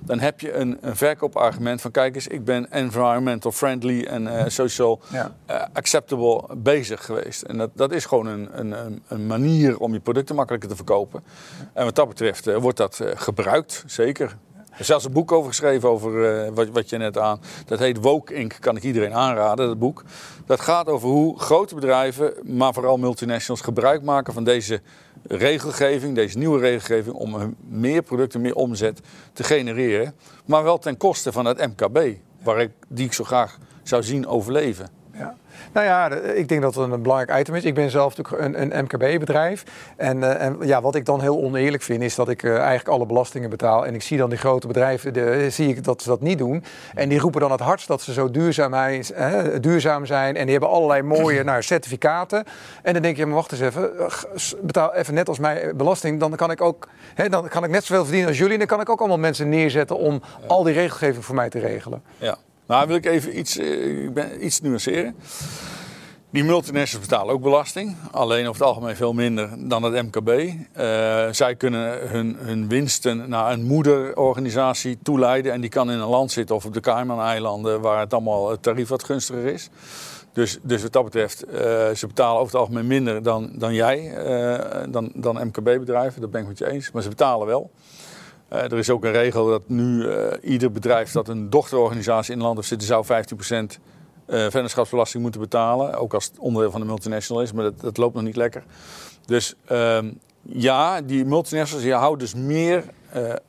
dan 0.02 0.20
heb 0.20 0.40
je 0.40 0.54
een, 0.54 0.78
een 0.82 0.96
verkoopargument 0.96 1.82
van 1.82 1.92
kijk 1.92 2.16
eens, 2.16 2.28
ik 2.28 2.46
ben 2.46 2.72
environmental 2.72 3.52
friendly 3.52 4.04
en 4.04 4.24
uh, 4.24 4.44
social 4.48 5.02
ja. 5.12 5.36
uh, 5.50 5.62
acceptable 5.74 6.56
bezig 6.58 7.06
geweest. 7.06 7.42
En 7.42 7.58
dat, 7.58 7.70
dat 7.74 7.92
is 7.92 8.06
gewoon 8.06 8.26
een, 8.26 8.50
een, 8.60 9.04
een 9.08 9.28
manier 9.28 9.80
om 9.80 9.94
je 9.94 10.00
producten 10.00 10.36
makkelijker 10.36 10.70
te 10.70 10.76
verkopen. 10.76 11.24
En 11.74 11.86
wat 11.86 11.96
dat 11.96 12.08
betreft 12.08 12.54
wordt 12.54 12.78
dat 12.78 13.02
gebruikt, 13.16 13.84
zeker. 13.88 14.38
Er 14.78 14.84
is 14.84 14.90
zelfs 14.90 15.06
een 15.06 15.12
boek 15.12 15.32
over 15.32 15.50
geschreven, 15.50 15.90
over 15.90 16.44
uh, 16.46 16.50
wat, 16.54 16.70
wat 16.70 16.90
je 16.90 16.98
net 16.98 17.18
aan. 17.18 17.42
Dat 17.66 17.80
heet 17.80 17.98
Woke 18.02 18.34
Inc. 18.34 18.56
Kan 18.60 18.76
ik 18.76 18.84
iedereen 18.84 19.14
aanraden, 19.14 19.68
dat 19.68 19.80
boek. 19.80 20.04
Dat 20.46 20.60
gaat 20.60 20.88
over 20.88 21.10
hoe 21.10 21.40
grote 21.40 21.76
bedrijven, 21.76 22.34
maar 22.44 22.74
vooral 22.74 22.98
multinationals, 22.98 23.62
gebruik 23.62 24.04
maken 24.04 24.34
van 24.34 24.44
deze 24.44 24.82
regelgeving, 25.24 26.16
deze 26.16 26.38
nieuwe 26.38 26.60
regelgeving, 26.60 27.16
om 27.16 27.56
meer 27.68 28.02
producten, 28.02 28.42
meer 28.42 28.56
omzet 28.56 29.00
te 29.34 29.44
genereren. 29.44 30.16
Maar 30.46 30.64
wel 30.64 30.78
ten 30.78 30.98
koste 30.98 31.32
van 31.32 31.46
het 31.46 31.58
MKB, 31.58 32.18
waar 32.44 32.62
ik, 32.62 32.72
die 32.88 33.06
ik 33.06 33.14
zo 33.14 33.24
graag 33.24 33.58
zou 33.84 34.04
zien 34.04 34.28
overleven. 34.28 34.97
Nou 35.78 35.90
ja, 35.90 36.10
ik 36.16 36.48
denk 36.48 36.62
dat 36.62 36.76
het 36.76 36.92
een 36.92 37.02
belangrijk 37.02 37.40
item 37.40 37.56
is. 37.56 37.64
Ik 37.64 37.74
ben 37.74 37.90
zelf 37.90 38.18
natuurlijk 38.18 38.56
een, 38.56 38.78
een 38.78 38.84
MKB-bedrijf. 38.84 39.64
En, 39.98 40.18
uh, 40.18 40.42
en, 40.42 40.58
ja, 40.62 40.82
wat 40.82 40.96
ik 40.96 41.06
dan 41.06 41.22
heel 41.22 41.38
oneerlijk 41.38 41.84
vind, 41.84 42.02
is 42.02 42.16
dat 42.16 42.30
ik 42.30 42.44
uh, 42.44 42.56
eigenlijk 42.56 42.88
alle 42.88 43.06
belastingen 43.06 43.50
betaal. 43.50 43.86
En 43.86 43.94
ik 43.94 44.02
zie 44.02 44.18
dan 44.18 44.30
die 44.30 44.38
grote 44.38 44.68
bedrijven, 44.68 45.14
de, 45.14 45.50
zie 45.50 45.70
ik 45.70 45.84
dat 45.84 46.02
ze 46.02 46.10
dat 46.10 46.22
niet 46.22 46.38
doen. 46.38 46.64
En 46.94 47.10
die 47.10 47.20
roepen 47.20 47.42
dan 47.42 47.52
het 47.52 47.60
hardst 47.60 47.88
dat 47.88 48.02
ze 48.02 48.14
zo 48.14 48.32
duurzaam, 48.32 49.02
duurzaam 49.62 50.06
zijn. 50.06 50.36
En 50.36 50.44
die 50.44 50.52
hebben 50.52 50.70
allerlei 50.70 51.02
mooie 51.02 51.44
nou, 51.44 51.62
certificaten. 51.62 52.44
En 52.84 52.94
dan 52.94 53.02
denk 53.02 53.18
je, 53.18 53.26
maar 53.26 53.36
wacht 53.36 53.52
eens 53.52 53.62
even, 53.62 53.92
betaal 54.62 54.94
even 54.94 55.14
net 55.14 55.28
als 55.28 55.40
mij 55.40 55.76
belasting. 55.76 56.20
Dan 56.20 56.36
kan 56.36 56.52
ik 56.52 56.62
ook, 56.62 56.88
hè, 57.14 57.30
dan 57.30 57.48
kan 57.48 57.64
ik 57.64 57.70
net 57.70 57.84
zoveel 57.84 58.04
verdienen 58.04 58.30
als 58.30 58.38
jullie. 58.38 58.54
En 58.54 58.60
dan 58.60 58.68
kan 58.68 58.82
ik 58.82 58.90
ook 58.90 59.00
allemaal 59.00 59.18
mensen 59.18 59.50
neerzetten 59.50 59.98
om 59.98 60.22
al 60.48 60.64
die 60.64 60.74
regelgeving 60.74 61.26
voor 61.26 61.36
mij 61.36 61.50
te 61.50 61.60
regelen. 61.60 62.04
Ja. 62.18 62.38
Nou, 62.68 62.88
wil 62.88 62.96
ik 62.96 63.06
even 63.06 63.40
iets, 63.40 63.58
uh, 63.58 64.04
ik 64.04 64.14
ben, 64.14 64.46
iets 64.46 64.62
nuanceren. 64.62 65.16
Die 66.30 66.44
multinationals 66.44 67.08
betalen 67.08 67.34
ook 67.34 67.42
belasting, 67.42 67.96
alleen 68.12 68.48
over 68.48 68.62
het 68.62 68.70
algemeen 68.70 68.96
veel 68.96 69.14
minder 69.14 69.50
dan 69.58 69.84
het 69.84 70.06
MKB. 70.06 70.30
Uh, 70.30 70.54
zij 71.32 71.56
kunnen 71.58 72.10
hun, 72.10 72.36
hun 72.40 72.70
winsten 72.70 73.30
naar 73.30 73.52
een 73.52 73.64
moederorganisatie 73.64 74.98
toeleiden 75.04 75.52
en 75.54 75.62
die 75.62 75.70
kan 75.70 75.92
in 75.92 76.00
een 76.00 76.08
land 76.08 76.32
zitten 76.32 76.56
of 76.56 76.66
op 76.66 76.74
de 76.74 76.80
Cayman-eilanden 76.80 77.82
waar 77.82 78.00
het 78.00 78.14
allemaal 78.14 78.60
tarief 78.60 78.88
wat 78.88 79.04
gunstiger 79.04 79.46
is. 79.46 79.70
Dus, 80.34 80.58
dus 80.62 80.82
wat 80.82 80.94
dat 80.94 81.04
betreft, 81.04 81.46
uh, 81.48 81.54
ze 81.96 82.08
betalen 82.08 82.42
over 82.42 82.52
het 82.52 82.62
algemeen 82.62 82.88
minder 82.88 83.24
dan, 83.24 83.52
dan 83.54 83.74
jij, 83.74 84.14
dan, 84.90 85.12
dan 85.14 85.46
MKB-bedrijven, 85.46 86.22
dat 86.22 86.32
ben 86.32 86.42
ik 86.42 86.48
met 86.48 86.58
je 86.58 86.72
eens. 86.72 86.92
Maar 86.92 87.02
ze 87.02 87.10
betalen 87.10 87.48
wel. 87.48 87.72
Uh, 88.54 88.64
er 88.64 88.78
is 88.78 88.90
ook 88.90 89.06
een 89.06 89.12
regel 89.12 89.48
dat 89.48 89.62
nu 89.70 90.04
uh, 90.04 90.28
ieder 90.42 90.72
bedrijf 90.72 91.12
dat 91.12 91.28
een 91.28 91.50
dochterorganisatie 91.50 92.34
in 92.34 92.40
een 92.40 92.46
land 92.46 92.56
heeft 92.56 92.68
zitten, 92.68 92.88
zou 92.88 93.06
15% 93.06 93.10
uh, 94.28 94.46
vennootschapsbelasting 94.50 95.24
moeten 95.24 95.42
betalen. 95.42 95.94
Ook 95.94 96.14
als 96.14 96.26
het 96.26 96.40
onderdeel 96.40 96.72
van 96.72 96.82
de 96.82 96.88
multinational 96.88 97.42
is, 97.42 97.52
maar 97.52 97.64
dat, 97.64 97.80
dat 97.80 97.98
loopt 97.98 98.14
nog 98.14 98.24
niet 98.24 98.36
lekker. 98.36 98.64
Dus 99.26 99.56
ehm, 99.66 100.12
ja, 100.42 101.02
die 101.02 101.26
multinationals 101.26 101.86
die 101.86 101.94
houden 101.94 102.20
dus 102.20 102.34
meer 102.34 102.84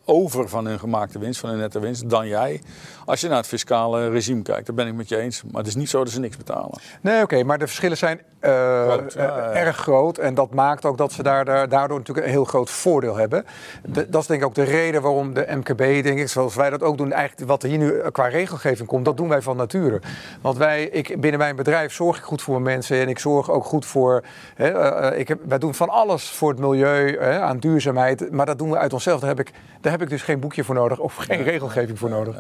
over 0.05 0.49
van 0.49 0.67
hun 0.67 0.79
gemaakte 0.79 1.19
winst, 1.19 1.41
van 1.41 1.51
hun 1.51 1.59
nette 1.59 1.81
winst, 1.81 2.11
dan 2.11 2.29
jij. 2.29 2.63
Als 3.05 3.21
je 3.21 3.29
naar 3.29 3.37
het 3.37 3.47
fiscale 3.47 4.09
regime 4.09 4.43
kijkt, 4.43 4.67
daar 4.67 4.75
ben 4.75 4.87
ik 4.87 4.95
met 4.95 5.09
je 5.09 5.17
eens. 5.17 5.43
Maar 5.43 5.61
het 5.61 5.67
is 5.67 5.75
niet 5.75 5.89
zo 5.89 6.05
dat 6.05 6.13
ze 6.13 6.21
niks 6.21 6.37
betalen. 6.37 6.81
Nee, 7.01 7.23
oké, 7.23 7.43
maar 7.43 7.59
de 7.59 7.67
verschillen 7.67 7.97
zijn 7.97 8.21
uh, 8.41 8.83
groot, 8.83 9.15
uh, 9.17 9.57
erg 9.57 9.77
groot. 9.77 10.19
En 10.19 10.35
dat 10.35 10.55
maakt 10.55 10.85
ook 10.85 10.99
dat 10.99 11.13
ze 11.13 11.23
daar, 11.23 11.45
daar, 11.45 11.69
daardoor 11.69 11.99
natuurlijk 11.99 12.27
een 12.27 12.33
heel 12.33 12.45
groot 12.45 12.71
voordeel 12.71 13.17
hebben. 13.17 13.45
De, 13.85 14.09
dat 14.09 14.21
is 14.21 14.27
denk 14.27 14.41
ik 14.41 14.47
ook 14.47 14.55
de 14.55 14.63
reden 14.63 15.03
waarom 15.03 15.35
de 15.35 15.47
MKB, 15.51 15.79
denk 15.79 16.19
ik, 16.19 16.29
zoals 16.29 16.55
wij 16.55 16.71
dat 16.71 16.83
ook 16.83 16.99
doen, 16.99 17.13
eigenlijk 17.13 17.51
wat 17.51 17.63
er 17.63 17.69
hier 17.69 17.79
nu 17.79 18.01
qua 18.13 18.27
regelgeving 18.27 18.89
komt, 18.89 19.05
dat 19.05 19.17
doen 19.17 19.29
wij 19.29 19.43
van 19.43 19.57
nature. 19.57 20.01
Want 20.41 20.57
wij, 20.57 20.85
ik, 20.85 21.21
binnen 21.21 21.41
mijn 21.41 21.57
bedrijf 21.57 21.93
zorg 21.93 22.17
ik 22.19 22.23
goed 22.23 22.43
voor 22.43 22.61
mijn 22.61 22.75
mensen 22.75 23.01
en 23.01 23.09
ik 23.09 23.19
zorg 23.19 23.51
ook 23.51 23.65
goed 23.65 23.87
voor. 23.87 24.23
Hè, 24.55 25.15
ik 25.15 25.29
heb, 25.29 25.39
wij 25.49 25.59
doen 25.59 25.75
van 25.75 25.89
alles 25.89 26.31
voor 26.31 26.51
het 26.51 26.59
milieu, 26.59 27.19
hè, 27.19 27.41
aan 27.41 27.59
duurzaamheid. 27.59 28.33
Maar 28.33 28.47
dat 28.47 28.59
doen 28.59 28.71
we 28.71 28.79
uit 28.79 28.93
onszelf. 28.93 29.21
Daar 29.21 29.29
heb 29.29 29.41
ik, 29.41 29.53
daar 29.81 29.93
heb 29.93 30.03
ik 30.03 30.09
dus 30.09 30.23
geen 30.23 30.41
boekje 30.41 30.65
voor 30.65 30.75
nodig 30.75 30.99
of 30.99 31.15
geen 31.17 31.43
regelgeving 31.43 31.99
voor 31.99 32.11
nodig. 32.11 32.37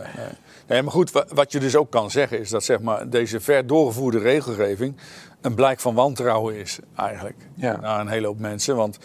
Nee, 0.67 0.83
maar 0.83 0.93
goed, 0.93 1.25
wat 1.35 1.53
je 1.53 1.59
dus 1.61 1.77
ook 1.77 1.91
kan 1.91 2.11
zeggen 2.11 2.41
is 2.41 2.51
dat 2.51 2.65
zeg 2.65 2.81
maar, 2.81 3.09
deze 3.09 3.41
ver 3.41 3.67
doorgevoerde 3.67 4.19
regelgeving 4.19 4.95
een 5.41 5.55
blijk 5.55 5.81
van 5.81 5.88
wantrouwen 5.95 6.55
is 6.55 6.79
eigenlijk 6.97 7.37
ja. 7.55 7.81
naar 7.81 8.01
een 8.01 8.09
hele 8.09 8.27
hoop 8.27 8.39
mensen. 8.39 8.77
Want 8.77 8.99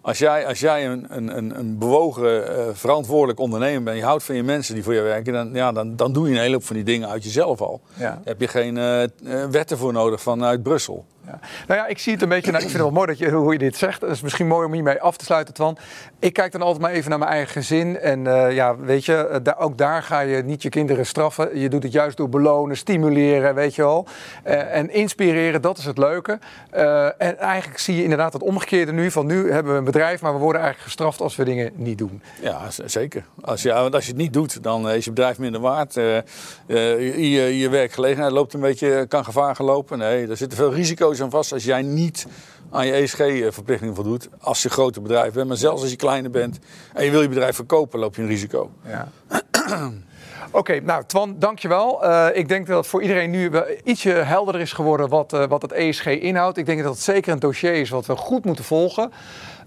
als 0.00 0.18
jij, 0.18 0.46
als 0.46 0.60
jij 0.60 0.86
een, 0.86 1.06
een, 1.08 1.58
een 1.58 1.78
bewogen, 1.78 2.58
uh, 2.58 2.64
verantwoordelijk 2.72 3.38
ondernemer 3.38 3.82
bent, 3.82 3.96
je 3.96 4.04
houdt 4.04 4.24
van 4.24 4.34
je 4.34 4.42
mensen 4.42 4.74
die 4.74 4.84
voor 4.84 4.94
je 4.94 5.00
werken, 5.00 5.32
dan, 5.32 5.50
ja, 5.52 5.72
dan, 5.72 5.96
dan 5.96 6.12
doe 6.12 6.28
je 6.28 6.34
een 6.34 6.40
hele 6.40 6.54
hoop 6.54 6.64
van 6.64 6.76
die 6.76 6.84
dingen 6.84 7.08
uit 7.08 7.24
jezelf 7.24 7.60
al. 7.60 7.80
Ja. 7.94 8.10
Daar 8.10 8.20
heb 8.24 8.40
je 8.40 8.48
geen 8.48 8.76
uh, 8.76 9.44
wetten 9.50 9.78
voor 9.78 9.92
nodig 9.92 10.22
vanuit 10.22 10.62
Brussel. 10.62 11.04
Ja. 11.26 11.38
Nou 11.66 11.80
ja, 11.80 11.86
ik 11.86 11.98
zie 11.98 12.12
het 12.12 12.22
een 12.22 12.28
beetje. 12.28 12.50
Nou, 12.50 12.62
ik 12.64 12.70
vind 12.70 12.82
het 12.82 12.92
wel 12.92 13.04
mooi 13.04 13.06
dat 13.06 13.18
je, 13.18 13.30
hoe 13.30 13.52
je 13.52 13.58
dit 13.58 13.76
zegt. 13.76 14.00
Het 14.00 14.10
is 14.10 14.20
misschien 14.20 14.46
mooi 14.46 14.66
om 14.66 14.72
hiermee 14.72 15.00
af 15.00 15.16
te 15.16 15.24
sluiten, 15.24 15.54
Twan. 15.54 15.78
Ik 16.18 16.32
kijk 16.32 16.52
dan 16.52 16.62
altijd 16.62 16.82
maar 16.82 16.90
even 16.90 17.10
naar 17.10 17.18
mijn 17.18 17.30
eigen 17.30 17.52
gezin. 17.52 17.98
En 17.98 18.24
uh, 18.24 18.52
ja, 18.52 18.76
weet 18.76 19.04
je, 19.04 19.40
da 19.42 19.56
ook 19.58 19.78
daar 19.78 20.02
ga 20.02 20.20
je 20.20 20.42
niet 20.42 20.62
je 20.62 20.68
kinderen 20.68 21.06
straffen. 21.06 21.58
Je 21.58 21.68
doet 21.68 21.82
het 21.82 21.92
juist 21.92 22.16
door 22.16 22.28
belonen, 22.28 22.76
stimuleren, 22.76 23.54
weet 23.54 23.74
je 23.74 23.82
wel. 23.82 24.06
Uh, 24.46 24.74
en 24.74 24.90
inspireren, 24.90 25.62
dat 25.62 25.78
is 25.78 25.84
het 25.84 25.98
leuke. 25.98 26.38
En 27.18 27.38
eigenlijk 27.38 27.78
zie 27.78 27.96
je 27.96 28.02
inderdaad 28.02 28.32
het 28.32 28.42
omgekeerde 28.42 28.92
nu. 28.92 29.10
Van 29.10 29.26
nu 29.26 29.52
hebben 29.52 29.72
we 29.72 29.78
een 29.78 29.84
bedrijf, 29.84 30.20
maar 30.20 30.32
we 30.32 30.38
worden 30.38 30.60
eigenlijk 30.60 30.92
gestraft 30.92 31.20
als 31.20 31.36
we 31.36 31.44
dingen 31.44 31.72
niet 31.74 31.98
doen. 31.98 32.22
Ja, 32.40 32.60
zeker. 32.84 33.24
Als 33.40 33.62
je, 33.62 33.72
als 33.72 34.04
je 34.04 34.10
het 34.10 34.20
niet 34.20 34.32
doet, 34.32 34.62
dan 34.62 34.90
is 34.90 35.04
je 35.04 35.10
bedrijf 35.10 35.38
minder 35.38 35.60
waard. 35.60 35.94
je, 35.94 37.58
je 37.58 37.68
werkgelegenheid 37.68 38.32
loopt 38.32 38.54
een 38.54 38.60
beetje, 38.60 39.06
kan 39.08 39.24
gevaar 39.24 39.54
gelopen. 39.54 39.98
Nee, 39.98 40.28
er 40.28 40.36
zitten 40.36 40.58
veel 40.58 40.74
risico's 40.74 41.15
vast 41.16 41.52
als 41.52 41.64
jij 41.64 41.82
niet 41.82 42.26
aan 42.70 42.86
je 42.86 42.92
ESG-verplichtingen 42.92 43.94
voldoet. 43.94 44.28
Als 44.40 44.62
je 44.62 44.70
grote 44.70 45.00
bedrijf 45.00 45.32
bent, 45.32 45.48
maar 45.48 45.56
zelfs 45.56 45.82
als 45.82 45.90
je 45.90 45.96
kleiner 45.96 46.30
bent 46.30 46.58
en 46.92 47.04
je 47.04 47.10
wil 47.10 47.22
je 47.22 47.28
bedrijf 47.28 47.54
verkopen, 47.56 47.98
loop 47.98 48.16
je 48.16 48.22
een 48.22 48.28
risico. 48.28 48.70
Ja. 48.86 49.08
Oké, 50.50 50.80
nou 50.80 51.04
Twan, 51.06 51.36
dankjewel. 51.38 52.04
Uh, 52.04 52.26
ik 52.32 52.48
denk 52.48 52.66
dat 52.66 52.86
voor 52.86 53.02
iedereen 53.02 53.30
nu 53.30 53.50
ietsje 53.84 54.10
helderder 54.10 54.62
is 54.62 54.72
geworden 54.72 55.08
wat, 55.08 55.32
uh, 55.32 55.46
wat 55.46 55.62
het 55.62 55.72
ESG 55.72 56.06
inhoudt. 56.06 56.56
Ik 56.56 56.66
denk 56.66 56.82
dat 56.82 56.92
het 56.92 57.02
zeker 57.02 57.32
een 57.32 57.38
dossier 57.38 57.74
is 57.74 57.90
wat 57.90 58.06
we 58.06 58.16
goed 58.16 58.44
moeten 58.44 58.64
volgen. 58.64 59.12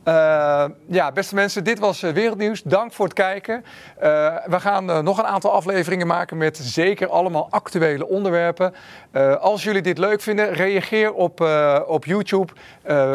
Uh, 0.07 0.65
ja, 0.85 1.12
beste 1.12 1.35
mensen, 1.35 1.63
dit 1.63 1.79
was 1.79 2.01
Wereldnieuws. 2.01 2.63
Dank 2.63 2.93
voor 2.93 3.05
het 3.05 3.13
kijken. 3.13 3.55
Uh, 3.55 4.03
we 4.45 4.59
gaan 4.59 5.03
nog 5.03 5.17
een 5.17 5.25
aantal 5.25 5.51
afleveringen 5.51 6.07
maken 6.07 6.38
met 6.38 6.57
zeker 6.57 7.07
allemaal 7.09 7.47
actuele 7.49 8.07
onderwerpen. 8.07 8.73
als 9.39 9.63
jullie 9.63 9.81
dit 9.81 9.97
leuk 9.97 10.21
vinden, 10.21 10.53
reageer 10.53 11.13
op, 11.13 11.41
op 11.88 12.05
YouTube 12.05 12.53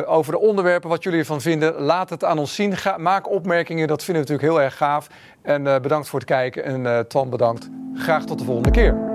over 0.06 0.32
de 0.32 0.38
onderwerpen, 0.38 0.88
wat 0.88 1.02
jullie 1.02 1.18
ervan 1.18 1.40
vinden. 1.40 1.74
Laat 1.74 2.10
het 2.10 2.24
aan 2.24 2.38
ons 2.38 2.54
zien. 2.54 2.76
Ga, 2.76 2.96
maak 2.98 3.30
opmerkingen, 3.30 3.88
dat 3.88 4.04
vinden 4.04 4.24
we 4.24 4.30
natuurlijk 4.30 4.58
heel 4.58 4.66
erg 4.66 4.76
gaaf. 4.76 5.06
En 5.42 5.62
bedankt 5.62 6.08
voor 6.08 6.18
het 6.18 6.28
kijken. 6.28 6.64
En 6.64 7.08
Twan, 7.08 7.30
bedankt. 7.30 7.68
Graag 7.94 8.24
tot 8.24 8.38
de 8.38 8.44
volgende 8.44 8.70
keer. 8.70 9.13